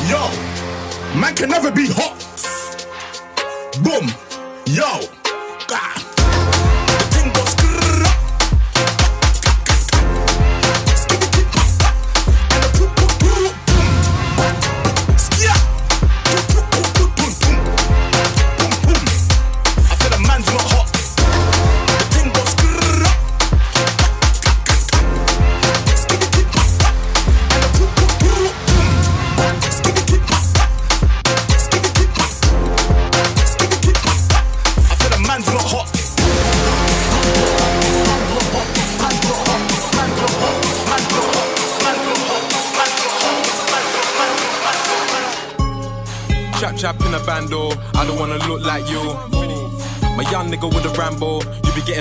Yo, 0.09 0.29
man 1.19 1.35
can 1.35 1.49
never 1.49 1.71
be 1.71 1.87
hot. 1.89 2.21
Boom. 3.83 4.07
Yo. 4.67 5.09
God. 5.67 6.14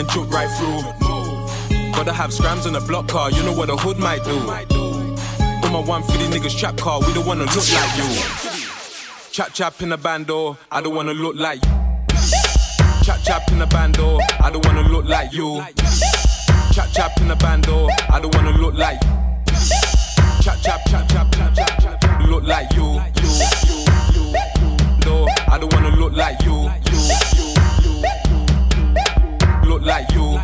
Getting 0.05 0.23
choked 0.23 0.33
right 0.33 0.51
through. 0.59 1.93
Gotta 1.93 2.13
have 2.13 2.33
scrams 2.33 2.67
in 2.67 2.75
a 2.75 2.81
block 2.81 3.09
car, 3.09 3.31
you 3.31 3.43
know 3.43 3.53
what 3.53 3.71
a 3.71 3.77
hood 3.77 3.99
might 3.99 4.25
do. 4.25 4.37
On 4.39 5.73
my 5.73 5.81
150 5.81 6.27
niggas 6.27 6.59
trap 6.59 6.77
car, 6.77 7.01
we 7.01 7.13
don't 7.15 7.27
wanna 7.27 7.45
look 7.45 7.73
like 7.73 7.97
you. 7.97 8.09
Chap 9.31 9.53
chap 9.53 9.81
in 9.83 9.93
a 9.93 9.97
bando, 9.97 10.57
I 10.71 10.81
don't 10.81 10.95
wanna 10.95 11.15
look 11.15 11.37
like 11.37 11.65
you. 11.65 11.71
Chap 13.03 13.21
chap 13.23 13.51
in 13.51 13.61
a 13.61 13.67
bando, 13.67 14.19
I 14.41 14.51
don't 14.51 14.65
wanna 14.67 14.89
look 14.89 15.07
like 15.07 15.33
you. 15.33 15.65
Chap 16.73 16.91
chap 16.93 17.21
in 17.21 17.31
a 17.31 17.37
bando, 17.37 17.89
I 18.11 18.21
don't 18.21 18.35
wanna 18.35 18.57
look 18.59 18.75
like 18.75 19.03
you. 19.05 19.11
Chap 20.43 20.61
chap 20.63 20.81
chap 20.89 21.09
chap 21.09 21.33
chap 21.33 21.55
chap 21.55 22.29
look 22.29 22.45
like 22.45 22.73
you. 22.75 22.85
you, 22.85 23.29
you, 23.67 23.85
you. 24.15 24.77
No, 25.05 25.27
I 25.49 25.59
don't 25.59 25.73
wanna 25.73 25.97
look 25.97 26.13
like 26.13 26.43
you, 26.43 26.71
you. 26.91 27.34
Like 29.85 30.11
you. 30.13 30.41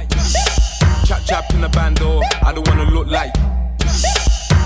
Chap 1.06 1.22
chap 1.24 1.54
in 1.54 1.64
a 1.64 1.68
bando, 1.70 2.20
I 2.42 2.52
don't 2.52 2.68
wanna 2.68 2.84
look 2.90 3.06
like. 3.06 3.32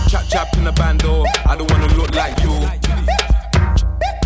Chap 0.08 0.24
chap 0.28 0.52
in 0.56 0.66
a 0.66 0.72
bando, 0.72 1.24
I 1.46 1.54
don't 1.56 1.70
wanna 1.70 1.94
look 1.94 2.12
like 2.12 2.42
you. 2.42 2.54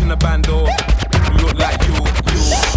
In 0.01 0.09
a 0.09 0.17
bando, 0.17 0.63
look 0.63 1.53
like 1.53 1.81
you. 1.87 1.93
you, 1.93 2.68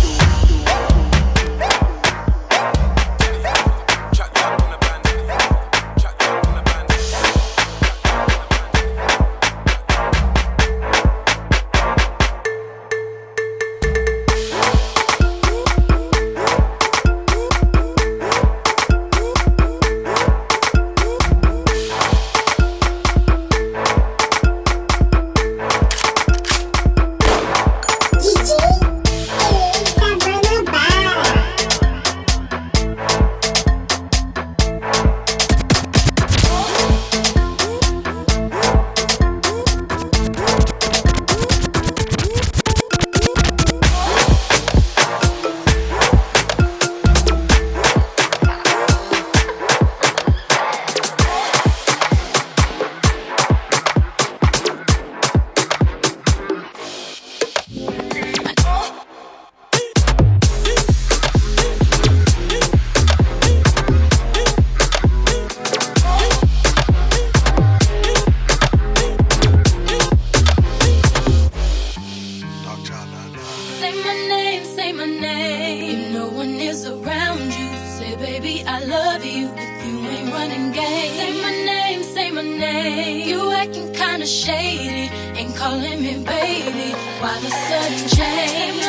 my 82.43 82.57
name. 82.57 83.29
You 83.29 83.53
acting 83.53 83.93
kinda 83.93 84.27
shady, 84.27 85.11
ain't 85.39 85.57
calling 85.57 86.03
me 86.03 86.15
baby. 86.25 86.95
Why 87.21 87.39
the 87.41 87.51
sudden 87.51 88.09
change? 88.09 88.82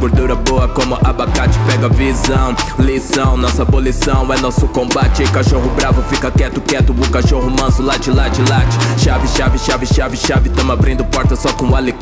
Gordura 0.00 0.34
boa 0.34 0.66
como 0.68 0.96
abacate 1.04 1.58
Pega 1.66 1.88
visão, 1.90 2.56
lição 2.78 3.36
Nossa 3.36 3.62
abolição 3.62 4.32
é 4.32 4.40
nosso 4.40 4.66
combate. 4.68 5.22
Cachorro 5.30 5.68
bravo 5.76 6.02
fica 6.04 6.30
quieto, 6.30 6.60
quieto 6.62 6.90
O 6.90 7.10
cachorro 7.10 7.50
manso 7.50 7.82
late, 7.82 8.10
late, 8.10 8.40
late. 8.48 8.76
Chave, 8.98 9.28
chave, 9.28 9.58
chave, 9.58 9.86
chave, 9.86 10.16
chave 10.16 10.48
Tamo 10.48 10.72
abrindo 10.72 11.04
porta 11.04 11.36
só 11.36 11.52
com 11.52 11.76
alicate 11.76 11.99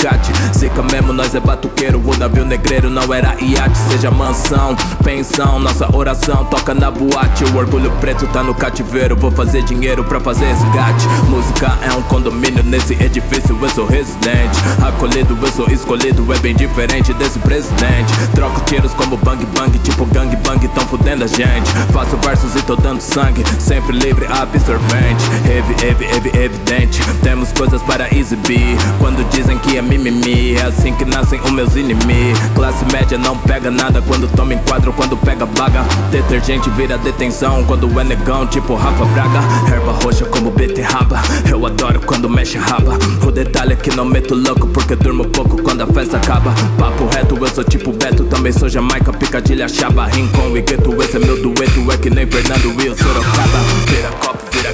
Zica 0.57 0.81
mesmo, 0.83 1.13
nós 1.13 1.35
é 1.35 1.41
batuqueiro. 1.41 2.01
O 2.05 2.17
navio 2.17 2.45
negreiro 2.45 2.89
não 2.89 3.13
era 3.13 3.35
iate 3.41 3.77
Seja 3.91 4.11
mansão, 4.13 4.77
pensão 5.03 5.59
Nossa 5.59 5.95
oração 5.95 6.45
toca 6.45 6.73
na 6.73 6.89
boate. 6.89 7.45
O 7.45 7.57
orgulho 7.57 7.91
preto 8.01 8.27
tá 8.29 8.43
no 8.43 8.55
cativeiro. 8.55 9.17
Vou 9.17 9.33
fazer 9.33 9.63
dinheiro 9.63 10.05
pra 10.05 10.21
fazer 10.21 10.47
resgate. 10.47 11.07
Música 11.29 11.77
é 11.83 11.93
um 11.93 12.03
condomínio 12.03 12.63
nesse 12.63 12.95
edifício 12.95 13.59
Eu 13.61 13.69
sou 13.71 13.87
residente. 13.87 14.57
Acolhido, 14.87 15.37
eu 15.41 15.53
sou 15.53 15.69
escolhido 15.69 16.33
É 16.33 16.39
bem 16.39 16.55
diferente 16.55 17.13
desse 17.15 17.41
presidente. 17.41 18.13
Troco 18.35 18.61
tiros 18.67 18.95
como 18.95 19.17
bang 19.17 19.45
bang 19.47 19.77
Tipo 19.79 20.07
gang 20.07 20.35
bang, 20.37 20.69
tão 20.69 20.87
fudendo 20.87 21.25
a 21.25 21.27
gente. 21.27 21.73
Faço 21.93 22.17
versos 22.19 22.55
e 22.55 22.63
tô 22.63 22.77
dando 22.77 23.01
sangue 23.01 23.43
Sempre 23.59 23.99
livre, 23.99 24.27
absorvente. 24.27 25.25
Heavy, 25.45 25.75
heavy, 25.85 26.05
heavy, 26.05 26.29
evidente. 26.39 27.01
Temos 27.23 27.51
coisas 27.53 27.83
para 27.83 28.15
exibir. 28.15 28.77
Quando 29.01 29.29
dizem 29.31 29.59
que 29.59 29.77
é 29.77 29.88
mimimi 29.89 30.55
É 30.57 30.63
assim 30.63 30.95
que 30.95 31.05
nascem 31.05 31.41
os 31.41 31.51
meus 31.51 31.75
inimigos. 31.75 32.39
Classe 32.55 32.85
média 32.93 33.19
não 33.19 33.37
pega 33.37 33.71
nada 33.71 34.03
Quando 34.03 34.29
toma 34.35 34.55
enquadro, 34.55 34.93
quando 34.93 35.17
pega 35.17 35.47
baga. 35.47 35.83
Detergente 36.11 36.69
vira 36.71 36.99
detenção 36.99 37.65
Quando 37.65 37.89
é 37.99 38.05
negão, 38.05 38.47
tipo 38.47 38.75
Rafa 38.75 39.05
Braga. 39.07 39.41
Erva 39.73 39.93
roxa 40.05 40.25
como 40.27 40.51
beterraba 40.51 41.21
Eu 41.49 41.65
adoro 41.67 42.01
quando 42.01 42.29
mexe 42.29 42.59
raba. 42.59 42.99
O 43.27 43.31
detalhe 43.31 43.73
é 43.73 43.77
que 43.77 43.95
não 43.95 44.05
meto 44.05 44.35
louco 44.35 44.67
Porque 44.69 44.95
durmo 44.95 45.25
pouco 45.27 45.63
quando 45.63 45.83
a 45.83 45.87
festa 45.87 46.17
acaba. 46.19 46.55
Papo 46.79 47.07
reto, 47.07 47.37
eu 47.37 47.49
sou 47.49 47.65
tipo 47.65 47.93
Beto 47.93 48.25
Também 48.25 48.53
sou 48.53 48.69
Jamaica, 48.69 49.13
Picadilha, 49.13 49.69
Chaba 49.69 50.07
Rincon 50.07 50.57
e 50.57 50.63
Gueto, 50.63 51.03
esse 51.03 51.17
é 51.17 51.21
meu 51.21 51.41
dueto 51.41 51.93
É 51.93 51.97
que 51.97 52.11
nem 52.11 52.27
Fernando 52.27 52.83
e 52.83 52.89
o 52.89 52.97
Sorocaba. 52.97 53.59
Vira 53.87 54.11
copo, 54.11 54.39
vira 54.53 54.73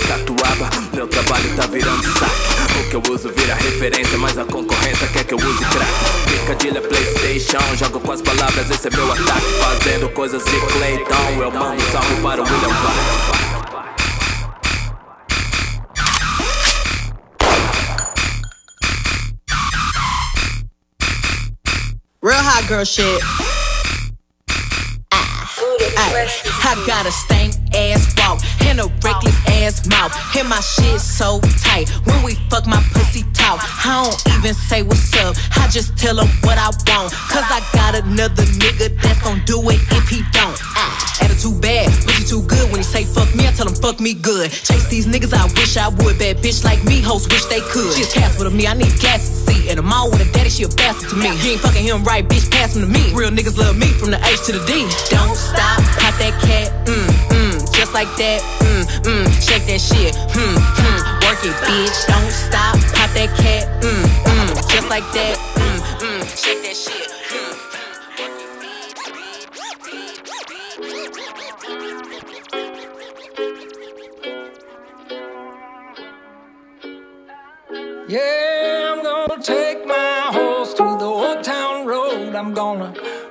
Meu 0.93 1.09
trabalho 1.09 1.57
tá 1.57 1.67
virando 1.67 2.03
saque 2.19 2.55
o 2.79 2.88
que 2.88 2.97
eu 2.97 3.03
uso 3.12 3.29
vira 3.31 3.55
referência, 3.55 4.17
mas 4.19 4.38
a 4.38 4.45
concorrência 4.45 5.09
quer 5.09 5.25
que 5.25 5.35
eu 5.35 5.38
use 5.38 5.64
crack. 5.64 5.93
Picadilha 6.31 6.81
Playstation, 6.81 7.77
jogo 7.77 7.99
com 8.01 8.12
as 8.12 8.23
palavras, 8.23 8.71
esse 8.71 8.87
é 8.87 8.90
meu 8.90 9.11
ataque. 9.11 9.47
Fazendo 9.61 10.09
coisas 10.11 10.45
de 10.45 10.61
Clayton, 10.73 11.43
eu 11.43 11.51
mando 11.51 11.83
salve 11.90 12.14
para 12.23 12.40
o 12.40 12.45
William 12.45 12.69
Valle. 12.69 13.35
Real 22.23 22.43
hot 22.43 22.67
girl 22.69 22.85
shit. 22.85 23.21
Ay, 25.12 26.29
I 26.64 26.85
got 26.87 27.07
a 27.07 27.11
stank 27.11 27.43
ass 27.75 28.15
walk 28.19 28.41
and 28.67 28.81
a 28.81 28.87
reckless 29.03 29.37
ass 29.49 29.87
mouth. 29.87 30.13
And 30.37 30.49
my 30.49 30.61
shit 30.61 31.01
so 31.01 31.41
tight. 31.63 31.91
When 32.07 32.23
we 32.23 32.35
fuck, 32.51 32.67
my 32.67 32.83
pussy 32.93 33.23
talk. 33.35 33.61
I 33.85 34.05
don't 34.05 34.39
even 34.39 34.55
say 34.55 34.83
what's 34.83 35.15
up. 35.19 35.37
I 35.57 35.69
just 35.69 35.97
tell 35.99 36.19
him 36.19 36.29
what 36.43 36.59
I 36.59 36.71
want. 36.89 37.13
Cause 37.31 37.47
I 37.51 37.61
got 37.73 37.95
another 37.95 38.45
nigga 38.59 38.95
that's 39.03 39.21
gon' 39.23 39.43
do 39.45 39.61
it 39.71 39.81
if 39.93 40.09
he 40.09 40.23
don't. 40.33 40.57
Ah, 40.77 41.23
attitude 41.23 41.61
bad, 41.61 41.91
pussy 42.05 42.25
too 42.25 42.43
good. 42.47 42.71
When 42.71 42.79
he 42.79 42.87
say 42.87 43.05
fuck 43.05 43.33
me, 43.35 43.47
I 43.47 43.53
tell 43.53 43.69
him 43.69 43.75
fuck 43.75 44.01
me 44.01 44.15
good. 44.15 44.51
Chase 44.51 44.89
these 44.89 45.07
niggas, 45.07 45.33
I 45.33 45.45
wish 45.55 45.77
I 45.77 45.89
would. 45.89 46.19
Bad 46.19 46.39
bitch 46.39 46.65
like 46.65 46.83
me, 46.85 47.01
hoes 47.01 47.29
wish 47.29 47.45
they 47.47 47.61
could. 47.61 47.95
She 47.95 48.03
a 48.03 48.07
task 48.07 48.39
with 48.39 48.53
me, 48.55 48.67
I 48.67 48.75
need 48.75 48.99
gas 49.01 49.29
to 49.29 49.53
see. 49.53 49.71
And 49.71 49.79
I'm 49.79 49.93
all 49.93 50.11
with 50.11 50.21
a 50.27 50.33
daddy, 50.33 50.51
she 50.51 50.65
a 50.65 50.69
bastard 50.69 51.11
to 51.11 51.17
me. 51.17 51.29
You 51.43 51.53
ain't 51.53 51.61
fucking 51.61 51.85
him 51.85 52.05
right, 52.05 52.27
bitch, 52.27 52.51
pass 52.51 52.77
him 52.77 52.83
to 52.83 52.89
me. 52.89 53.13
Real 53.15 53.31
niggas 53.31 53.59
love 53.59 53.77
me 53.77 53.89
from 53.89 54.11
the 54.11 54.19
H 54.25 54.47
to 54.47 54.53
the 54.53 54.63
D. 54.67 54.87
Don't 55.11 55.37
stop, 55.37 55.81
pop 55.99 56.15
that 56.19 56.35
cat, 56.43 56.87
mm, 56.87 57.34
just 57.75 57.93
like 57.95 58.09
that, 58.17 58.41
mm, 58.61 58.85
mm, 59.03 59.27
shake 59.43 59.67
that 59.67 59.81
shit, 59.81 60.15
hmm, 60.35 60.57
hmm, 60.57 61.01
work 61.27 61.41
it, 61.45 61.55
bitch. 61.67 61.99
Don't 62.07 62.31
stop, 62.31 62.75
pop 62.95 63.11
that 63.15 63.31
cat, 63.39 63.67
mm, 63.83 64.05
mm, 64.25 64.71
just 64.71 64.89
like 64.89 65.05
that, 65.13 65.37
mm, 65.59 65.79
mm, 66.01 66.21
shake 66.37 66.63
that 66.63 66.77
shit. 66.77 67.11
hmm. 67.31 67.55
Yeah, 78.07 78.93
I'm 78.93 79.03
gonna 79.03 79.43
take 79.43 79.87
my 79.87 80.29
horse 80.31 80.75
to 80.75 80.83
the 80.83 81.07
old 81.07 81.43
town 81.43 81.87
road. 81.87 82.35
I'm 82.35 82.53
gonna 82.53 82.93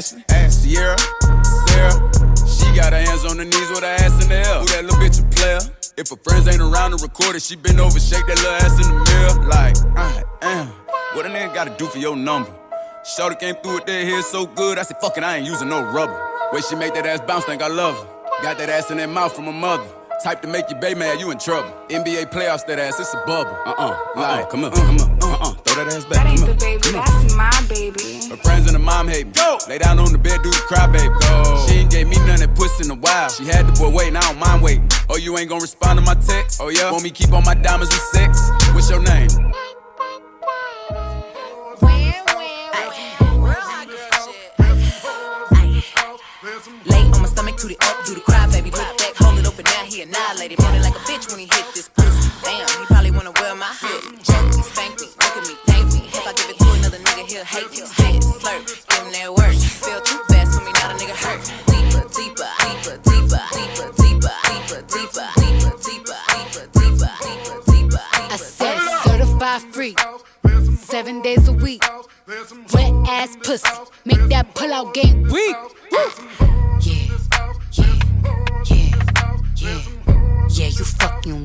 Ashley. 0.00 0.24
Ash. 0.30 0.54
Sierra. 0.54 0.96
Sarah. 1.68 1.92
She 2.48 2.64
got 2.74 2.94
her 2.94 3.02
hands 3.04 3.26
on 3.26 3.36
her 3.36 3.44
knees 3.44 3.68
with 3.68 3.80
her 3.80 3.96
ass 4.00 4.22
in 4.22 4.30
the 4.30 4.36
air. 4.36 4.60
Who 4.60 4.66
that 4.72 4.84
little 4.84 4.96
bitch 4.96 5.20
a 5.20 5.28
player? 5.28 5.60
If 5.98 6.08
her 6.08 6.16
friends 6.24 6.48
ain't 6.48 6.62
around 6.62 6.96
to 6.96 7.04
record 7.04 7.36
it, 7.36 7.42
she 7.42 7.54
been 7.54 7.78
over, 7.78 8.00
shake 8.00 8.26
that 8.26 8.38
little 8.38 8.60
ass 8.64 8.80
in 8.80 8.88
the 8.88 8.96
mirror. 8.96 9.46
Like, 9.46 9.76
I 9.98 10.24
am. 10.40 10.68
What 11.12 11.26
a 11.26 11.28
nigga 11.28 11.52
gotta 11.52 11.76
do 11.76 11.84
for 11.84 11.98
your 11.98 12.16
number? 12.16 12.50
Shorty 13.04 13.36
came 13.36 13.56
through 13.56 13.74
with 13.74 13.84
that 13.84 14.04
hair 14.06 14.22
so 14.22 14.46
good, 14.46 14.78
I 14.78 14.84
said, 14.84 14.96
fuck 15.02 15.18
it, 15.18 15.22
I 15.22 15.36
ain't 15.36 15.46
using 15.46 15.68
no 15.68 15.82
rubber. 15.82 16.18
Way 16.54 16.62
she 16.62 16.76
make 16.76 16.94
that 16.94 17.04
ass 17.04 17.20
bounce, 17.20 17.44
think 17.44 17.60
I 17.60 17.68
love 17.68 17.94
her. 17.98 18.42
Got 18.42 18.56
that 18.56 18.70
ass 18.70 18.90
in 18.90 18.96
that 18.96 19.10
mouth 19.10 19.36
from 19.36 19.44
her 19.44 19.52
mother. 19.52 19.84
Type 20.24 20.40
to 20.40 20.48
make 20.48 20.70
your 20.70 20.80
baby 20.80 20.98
mad, 21.00 21.20
you 21.20 21.30
in 21.30 21.38
trouble. 21.38 21.74
NBA 21.90 22.32
playoffs, 22.32 22.64
that 22.66 22.78
ass, 22.78 22.98
it's 23.00 23.12
a 23.12 23.22
bubble. 23.26 23.54
Uh 23.66 23.74
uh, 23.76 23.98
uh 24.16 24.20
uh, 24.20 24.46
come 24.46 24.64
on, 24.64 24.70
come 24.72 24.96
on, 24.96 25.22
uh 25.22 25.26
uh, 25.26 25.29
that 25.84 25.94
ass 25.94 26.04
back. 26.04 26.24
That 26.24 26.26
ain't 26.26 26.46
the 26.46 26.54
baby, 26.54 26.80
Come 26.82 27.00
on. 27.00 27.04
that's 27.04 27.34
my 27.34 27.50
baby. 27.68 28.28
Her 28.28 28.36
friends 28.36 28.66
and 28.66 28.76
her 28.76 28.82
mom 28.82 29.08
hate 29.08 29.26
me. 29.26 29.32
Go. 29.32 29.58
Lay 29.68 29.78
down 29.78 29.98
on 29.98 30.12
the 30.12 30.18
bed, 30.18 30.42
do 30.42 30.50
the 30.50 30.62
cry, 30.68 30.86
baby. 30.86 31.08
Go. 31.20 31.64
She 31.66 31.74
ain't 31.80 31.90
gave 31.90 32.08
me 32.08 32.16
none 32.26 32.40
that 32.40 32.54
puss 32.54 32.80
in 32.84 32.90
a 32.90 32.94
while. 32.94 33.28
She 33.30 33.44
had 33.44 33.66
the 33.66 33.72
boy 33.72 33.90
waiting, 33.90 34.16
I 34.16 34.20
don't 34.20 34.38
mind 34.38 34.62
waiting. 34.62 34.88
Oh, 35.08 35.16
you 35.16 35.36
ain't 35.38 35.48
gonna 35.48 35.62
respond 35.62 35.98
to 35.98 36.04
my 36.04 36.14
text? 36.14 36.60
Oh, 36.60 36.68
yeah? 36.68 36.90
Want 36.90 37.04
me 37.04 37.10
keep 37.10 37.32
on 37.32 37.44
my 37.44 37.54
diamonds 37.54 37.92
with 37.92 38.02
sex? 38.12 38.38
What's 38.74 38.90
your 38.90 39.02
name? 39.02 39.28
Lay 46.86 47.04
on 47.14 47.20
my 47.22 47.28
stomach, 47.28 47.56
toot 47.56 47.72
it 47.72 47.82
up, 47.84 48.04
do 48.04 48.14
the 48.14 48.20
cry, 48.20 48.46
baby. 48.50 48.70
Look 48.70 48.98
back, 48.98 49.14
hold 49.16 49.38
it 49.38 49.46
open, 49.46 49.64
now 49.64 49.84
he 49.84 50.02
annihilated. 50.02 50.58
Feeling 50.58 50.82
like 50.82 50.94
a 50.96 51.02
bitch 51.06 51.30
when 51.30 51.38
he 51.40 51.46
hit 51.46 51.66
this 51.74 51.88
pussy. 51.88 52.30
Damn, 52.42 52.66
he 52.68 52.86
probably 52.86 53.10
wanna 53.12 53.32
wear 53.40 53.54
my 53.54 53.69
hate 57.38 58.22
slurp, 58.22 58.66
that 59.12 59.30
work. 59.30 59.54
Feel 59.54 60.00
too 60.00 60.18
fast 60.28 60.58
for 60.58 60.64
me, 60.64 60.72
now 60.72 60.88
the 60.92 61.04
nigga 61.04 61.14
hurt. 61.14 61.40
Deeper, 61.70 62.02
deeper, 62.18 62.50
deeper, 62.58 62.96
deeper, 63.06 63.40
deeper, 63.54 63.90
deeper, 64.02 64.30
deeper, 64.50 64.82
deeper, 64.90 65.22
deeper, 65.38 65.70
deeper, 65.78 66.66
deeper, 66.74 67.06
deeper, 67.22 67.58
deeper. 67.70 68.02
I 68.14 68.36
said 68.36 68.78
certified 69.04 69.62
free, 69.72 69.94
seven 70.76 71.22
days 71.22 71.46
a 71.46 71.52
week. 71.52 71.84
Wet 72.74 72.92
ass 73.08 73.36
pussy, 73.42 73.68
make 74.04 74.28
that 74.30 74.52
pull 74.54 74.72
out 74.72 74.92
game 74.92 75.22
weak. 75.28 75.56
Yeah, 75.92 76.10
yeah, 76.80 77.18
yeah, 77.72 77.96
yeah, 79.56 79.82
yeah. 80.48 80.66
You 80.66 80.84
fucking 80.84 81.44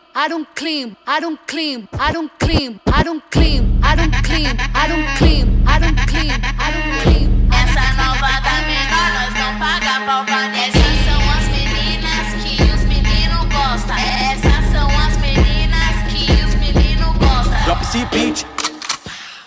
I 0.13 0.27
don't 0.27 0.47
clean, 0.55 0.97
I 1.07 1.21
don't 1.21 1.39
clean, 1.47 1.87
I 1.93 2.11
don't 2.11 2.31
clean, 2.37 2.81
I 2.87 3.01
don't 3.01 3.23
clean, 3.31 3.79
I 3.81 3.95
don't 3.95 4.11
clean, 4.23 4.57
I 4.75 4.87
don't 4.87 5.07
clean, 5.15 5.63
I 5.65 5.79
don't 5.79 5.97
clean, 6.05 6.31
I 6.59 6.71
don't 6.73 7.01
clean. 7.01 7.49
Essa 7.53 7.93
nova 7.95 8.41
da 8.41 8.61
menor, 8.67 9.07
nós 9.15 9.33
não 9.39 9.57
paga 9.57 10.05
pau 10.05 10.25
pra. 10.25 10.47
Essas 10.57 10.97
são 11.05 11.21
as 11.31 11.47
meninas 11.47 12.27
que 12.43 12.61
os 12.61 12.83
meninos 12.83 13.45
gostam. 13.55 13.95
Essas 13.97 14.71
são 14.73 14.87
as 14.99 15.17
meninas 15.17 15.95
que 16.09 16.31
os 16.43 16.55
meninos 16.55 17.17
gostam. 17.17 17.63
Drop 17.63 17.81
esse 17.81 18.05
beat. 18.05 18.60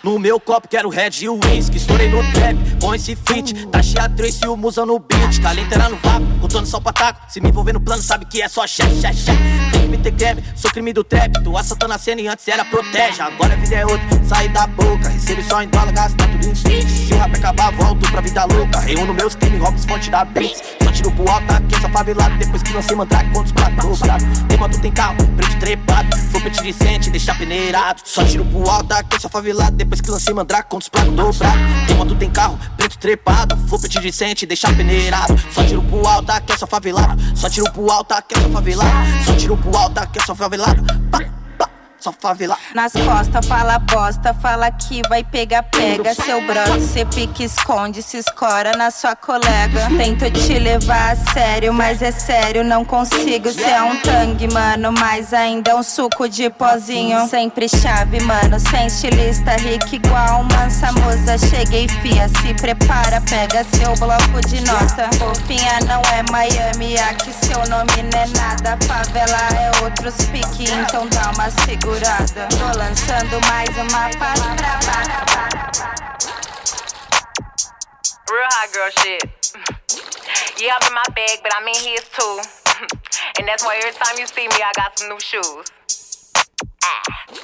No 0.04 0.18
meu 0.18 0.38
copo 0.38 0.68
quero 0.68 0.90
red 0.90 1.12
e 1.22 1.30
o 1.30 1.40
whisky 1.42 1.78
Estourei 1.78 2.10
no 2.10 2.18
trap 2.32 2.58
com 2.78 2.94
esse 2.94 3.16
feat 3.16 3.66
Taxi 3.68 3.98
a 3.98 4.06
Trace 4.06 4.44
e 4.44 4.48
o 4.48 4.54
Musa 4.54 4.84
no 4.84 4.98
beat 4.98 5.40
Calentera 5.40 5.88
no 5.88 5.96
vapo, 5.96 6.26
contando 6.42 6.66
só 6.66 6.78
pra 6.78 6.92
taco 6.92 7.20
Se 7.30 7.40
me 7.40 7.48
envolver 7.48 7.72
no 7.72 7.80
plano 7.80 8.02
sabe 8.02 8.26
que 8.26 8.42
é 8.42 8.48
só 8.48 8.66
chefe, 8.66 9.00
chefe, 9.00 9.16
chefe. 9.16 9.42
Tem 9.72 9.80
que 9.80 9.88
me 9.88 9.96
ter 9.96 10.10
greve, 10.10 10.44
sou 10.54 10.70
crime 10.70 10.92
do 10.92 11.02
trap. 11.02 11.42
Tu 11.42 11.56
assaltando 11.56 11.94
a 11.94 11.98
cena 11.98 12.20
e 12.20 12.28
antes 12.28 12.46
era 12.46 12.64
protege. 12.66 13.22
Agora 13.22 13.54
a 13.54 13.56
vida 13.56 13.76
é 13.76 13.86
outra, 13.86 14.24
sai 14.24 14.48
da 14.50 14.66
boca. 14.66 15.08
Recebe 15.08 15.42
só 15.42 15.62
em 15.62 15.68
dólar, 15.68 15.92
gasta 15.92 16.28
tudo 16.28 16.46
em 16.46 16.54
fit 16.54 16.86
Se 16.86 17.14
o 17.14 17.16
rap 17.16 17.34
acabar, 17.36 17.72
volto 17.72 18.10
pra 18.10 18.20
vida 18.20 18.44
louca. 18.44 18.80
Reúno 18.80 19.14
meus 19.14 19.34
crimes, 19.34 19.60
roubos, 19.60 19.84
fonte 19.86 20.10
da 20.10 20.26
Só 20.82 20.92
tiro 20.94 21.10
pro 21.10 21.28
alto, 21.28 21.52
aqui 21.52 21.74
essa 21.74 21.88
favelada 21.88 22.36
Depois 22.36 22.62
que 22.62 22.72
lancei 22.72 22.96
mandrake, 22.96 23.30
quantos 23.32 23.52
quatro 23.52 23.88
dobrados 23.88 24.26
Tem 24.48 24.58
quanto 24.58 24.80
tem 24.80 24.92
carro, 24.92 25.16
preto 25.36 25.58
trepado. 25.58 26.16
Foi 26.30 26.40
pet 26.40 26.62
decente, 26.62 27.10
deixar 27.10 27.36
peneirado. 27.36 28.00
Só 28.04 28.24
tiro 28.24 28.44
pro 28.44 28.68
alto, 28.68 28.92
aqui 28.92 29.16
essa 29.16 29.28
favelada 29.28 29.72
Depois 29.72 30.00
que 30.00 30.10
lancei 30.10 30.32
mandrake, 30.32 30.70
quantos 30.70 30.88
placos 30.88 31.12
dobrados 31.12 31.86
Tem 31.86 31.96
quanto 31.96 32.14
tem 32.14 32.30
carro, 32.30 32.58
preto 32.76 32.98
trepado. 32.98 33.56
Foi 33.68 33.78
pet 33.78 34.00
decente, 34.00 34.46
deixar 34.46 34.74
peneirado. 34.74 35.38
Só 35.52 35.64
tiro 35.64 35.82
pro 35.82 36.06
alto, 36.06 36.30
aqui 36.30 36.52
essa 36.52 36.66
favelada 36.66 37.16
Só 37.34 37.50
tiro 37.50 37.70
pro 37.72 37.90
alto, 37.90 38.12
aqui 38.12 38.34
essa 38.36 38.48
favelada 38.48 38.90
Só 39.24 39.34
tiro 39.36 39.56
pro 39.56 39.76
alto, 39.76 39.98
aqui 39.98 40.18
Pá, 40.24 41.18
pá, 41.18 41.43
só 42.04 42.12
favela. 42.12 42.58
Nas 42.74 42.92
costas 42.92 43.46
fala 43.46 43.78
bosta, 43.78 44.34
fala 44.34 44.70
que 44.70 45.00
vai 45.08 45.24
pegar, 45.24 45.62
pega. 45.62 46.14
Seu 46.14 46.40
brother, 46.42 46.78
cê 46.80 47.06
pica, 47.06 47.42
esconde, 47.42 48.02
se 48.02 48.18
escora 48.18 48.76
na 48.76 48.90
sua 48.90 49.16
colega. 49.16 49.88
Tento 49.96 50.30
te 50.30 50.58
levar 50.58 51.12
a 51.12 51.32
sério, 51.32 51.72
mas 51.72 52.02
é 52.02 52.10
sério, 52.10 52.62
não 52.62 52.84
consigo. 52.84 53.50
Cê 53.50 53.70
é 53.70 53.82
um 53.82 53.96
tangue, 54.02 54.52
mano, 54.52 54.92
mas 54.92 55.32
ainda 55.32 55.70
é 55.70 55.74
um 55.74 55.82
suco 55.82 56.28
de 56.28 56.50
pozinho. 56.50 57.26
Sempre 57.26 57.68
chave, 57.68 58.20
mano, 58.20 58.60
sem 58.60 58.86
estilista, 58.86 59.52
rica 59.56 59.96
igual 59.96 60.44
mansa 60.44 60.92
musa 60.92 61.38
Cheguei, 61.38 61.88
fia, 61.88 62.28
se 62.28 62.52
prepara, 62.60 63.20
pega 63.22 63.64
seu 63.64 63.94
bloco 63.96 64.46
de 64.46 64.60
nota. 64.60 65.08
Fofinha 65.18 65.78
não 65.86 66.02
é 66.12 66.22
Miami, 66.30 66.98
aqui 66.98 67.32
seu 67.32 67.58
nome 67.68 68.02
não 68.12 68.20
é 68.20 68.26
nada. 68.36 68.76
Favela 68.86 69.38
é 69.58 69.82
outros 69.82 70.14
pique, 70.26 70.70
então 70.70 71.06
dá 71.08 71.30
uma 71.30 71.50
segurada 71.94 72.48
Tô 72.48 72.78
lançando 72.78 73.40
mais 73.48 73.68
uma 73.76 74.10
fase 74.18 74.42
Real 78.30 78.48
hot 78.50 78.72
girl 78.72 78.90
shit. 78.98 79.22
Yeah, 80.60 80.76
I'm 80.80 80.88
in 80.88 80.94
my 80.94 81.04
bag, 81.14 81.40
but 81.42 81.52
I'm 81.54 81.68
in 81.68 81.74
his 81.74 82.08
too. 82.10 82.40
and 83.38 83.46
that's 83.46 83.64
why 83.64 83.76
every 83.76 83.92
time 83.92 84.18
you 84.18 84.26
see 84.26 84.48
me, 84.48 84.56
I 84.56 84.72
got 84.74 84.98
some 84.98 85.08
new 85.08 85.20
shoes. 85.20 86.32
Ah. 86.82 87.43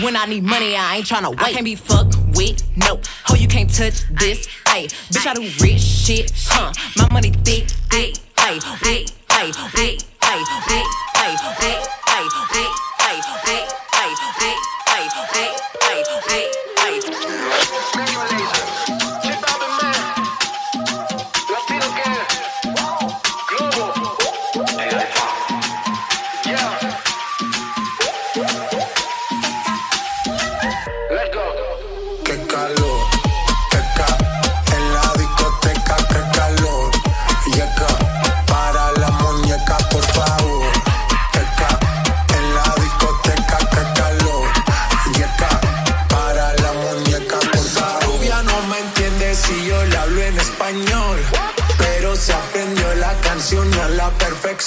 when 0.00 0.16
I 0.16 0.26
need 0.26 0.44
money, 0.44 0.76
I 0.76 0.96
ain't 0.96 1.06
tryna 1.06 1.30
wait. 1.30 1.40
I 1.40 1.52
can't 1.52 1.64
be 1.64 1.74
fucked 1.74 2.16
with, 2.34 2.62
no. 2.76 3.00
Ho, 3.26 3.34
you 3.34 3.48
can't 3.48 3.72
touch 3.72 4.04
this, 4.10 4.46
ayy. 4.66 4.88
Bitch, 5.10 5.26
I 5.26 5.34
do 5.34 5.42
rich 5.62 5.80
shit, 5.80 6.32
huh? 6.46 6.72
My 6.96 7.08
money 7.12 7.30
thick, 7.44 7.66
ayy, 7.90 8.18
ayy, 8.36 8.60
ayy, 8.60 9.10
ayy, 9.28 9.52
ayy, 9.72 9.98
ayy, 10.22 10.44
ayy, 10.62 10.96
ayy, 11.14 11.36
ayy, 11.58 11.78
ayy, 12.06 12.28
ayy, 13.02 13.20
ayy, 13.46 13.61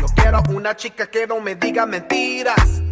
Yo 0.00 0.06
quiero 0.14 0.42
una 0.50 0.76
chica 0.76 1.06
que 1.06 1.26
no 1.26 1.40
me 1.40 1.54
diga 1.56 1.84
mentiras. 1.86 2.82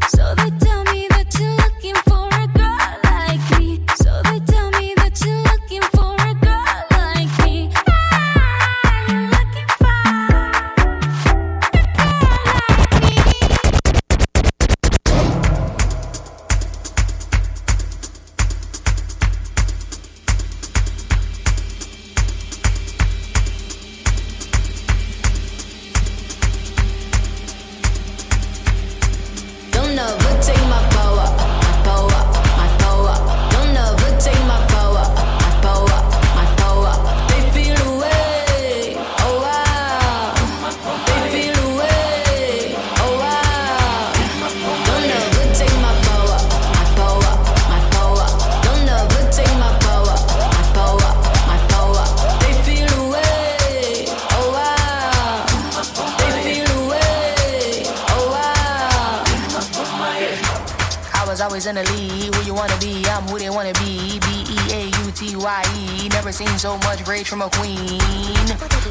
so 66.58 66.78
much 66.88 67.06
rage 67.06 67.28
from 67.28 67.42
a 67.42 67.50
queen. 67.50 68.00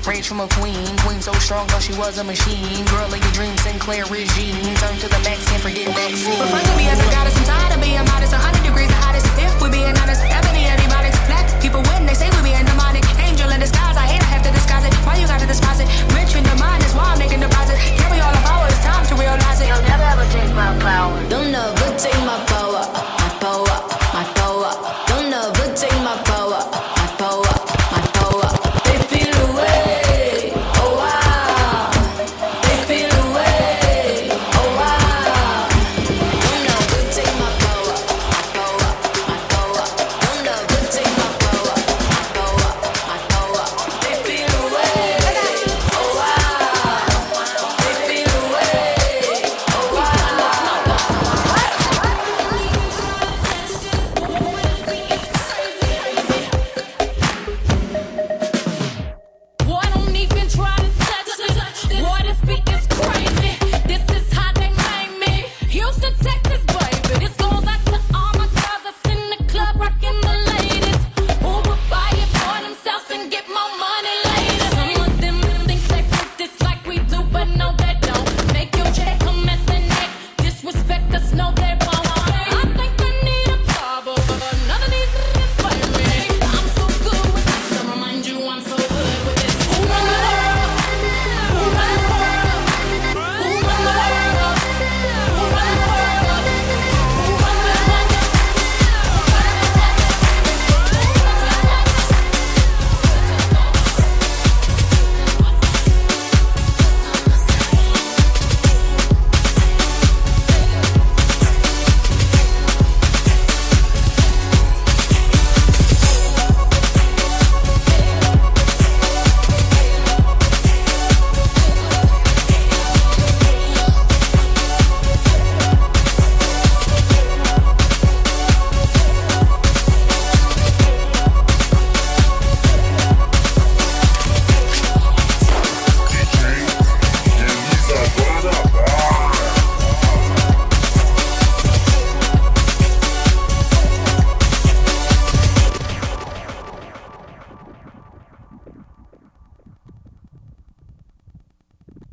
Rage 0.05 0.27
from 0.27 0.39
a 0.39 0.47
queen. 0.59 0.85
Queen 1.01 1.21
so 1.21 1.33
strong, 1.41 1.67
thought 1.67 1.81
she 1.81 1.93
was 1.97 2.17
a 2.17 2.23
machine. 2.23 2.85
Girl 2.93 3.05
of 3.05 3.17
your 3.17 3.33
dreams, 3.33 3.59
Sinclair 3.61 4.05
regime. 4.05 4.75
Turn 4.81 4.95
to 5.01 5.07
the 5.09 5.19
max, 5.25 5.45
can't 5.49 5.61
forget 5.61 5.85
that 5.87 5.95
vaccine. 5.95 6.39
Refer 6.41 6.61
to 6.61 6.75
me 6.77 6.85
as 6.87 6.99
a 6.99 7.07
goddess, 7.09 7.35
I'm 7.37 7.45
tired 7.45 7.73
of 7.73 7.81
being 7.81 8.05
modest. 8.05 8.33
100 8.33 8.61
degrees 8.61 8.89
the 8.89 8.99
hottest. 9.01 9.25
If 9.41 9.51
we're 9.61 9.71
being 9.71 9.97
honest, 9.97 10.21
ebony 10.23 10.65
and. 10.69 10.85
Black 11.27 11.49
people 11.61 11.81
win, 11.89 12.05
they 12.05 12.13
say 12.13 12.29
we 12.37 12.53
being 12.53 12.65
demonic. 12.65 13.03
Angel 13.17 13.49
in 13.49 13.59
disguise, 13.59 13.97
I 13.97 14.05
hate 14.05 14.21
I 14.21 14.29
have 14.37 14.43
to 14.43 14.51
disguise 14.51 14.85
it. 14.85 14.93
Why 15.05 15.17
you 15.17 15.27
gotta 15.27 15.47
despise 15.47 15.79
it? 15.79 15.87
Rich 16.13 16.35
in 16.35 16.43
the 16.43 16.55
mind 16.61 16.83
is 16.83 16.93
why 16.93 17.13
I'm 17.13 17.19
making 17.19 17.39
deposits. 17.39 17.81
Carry 17.97 18.19
all 18.21 18.31
the 18.31 18.43
power, 18.45 18.67
it's 18.67 18.81
time 18.85 19.05
to 19.07 19.15
realize 19.15 19.59
it. 19.61 19.67
You'll 19.67 19.81
never 19.89 20.03
ever 20.03 20.25
take 20.31 20.53
my 20.53 20.77
power. 20.79 21.17
Don't 21.29 21.51
never 21.51 21.97
take 21.97 22.19
my 22.29 22.37
power. 22.45 22.64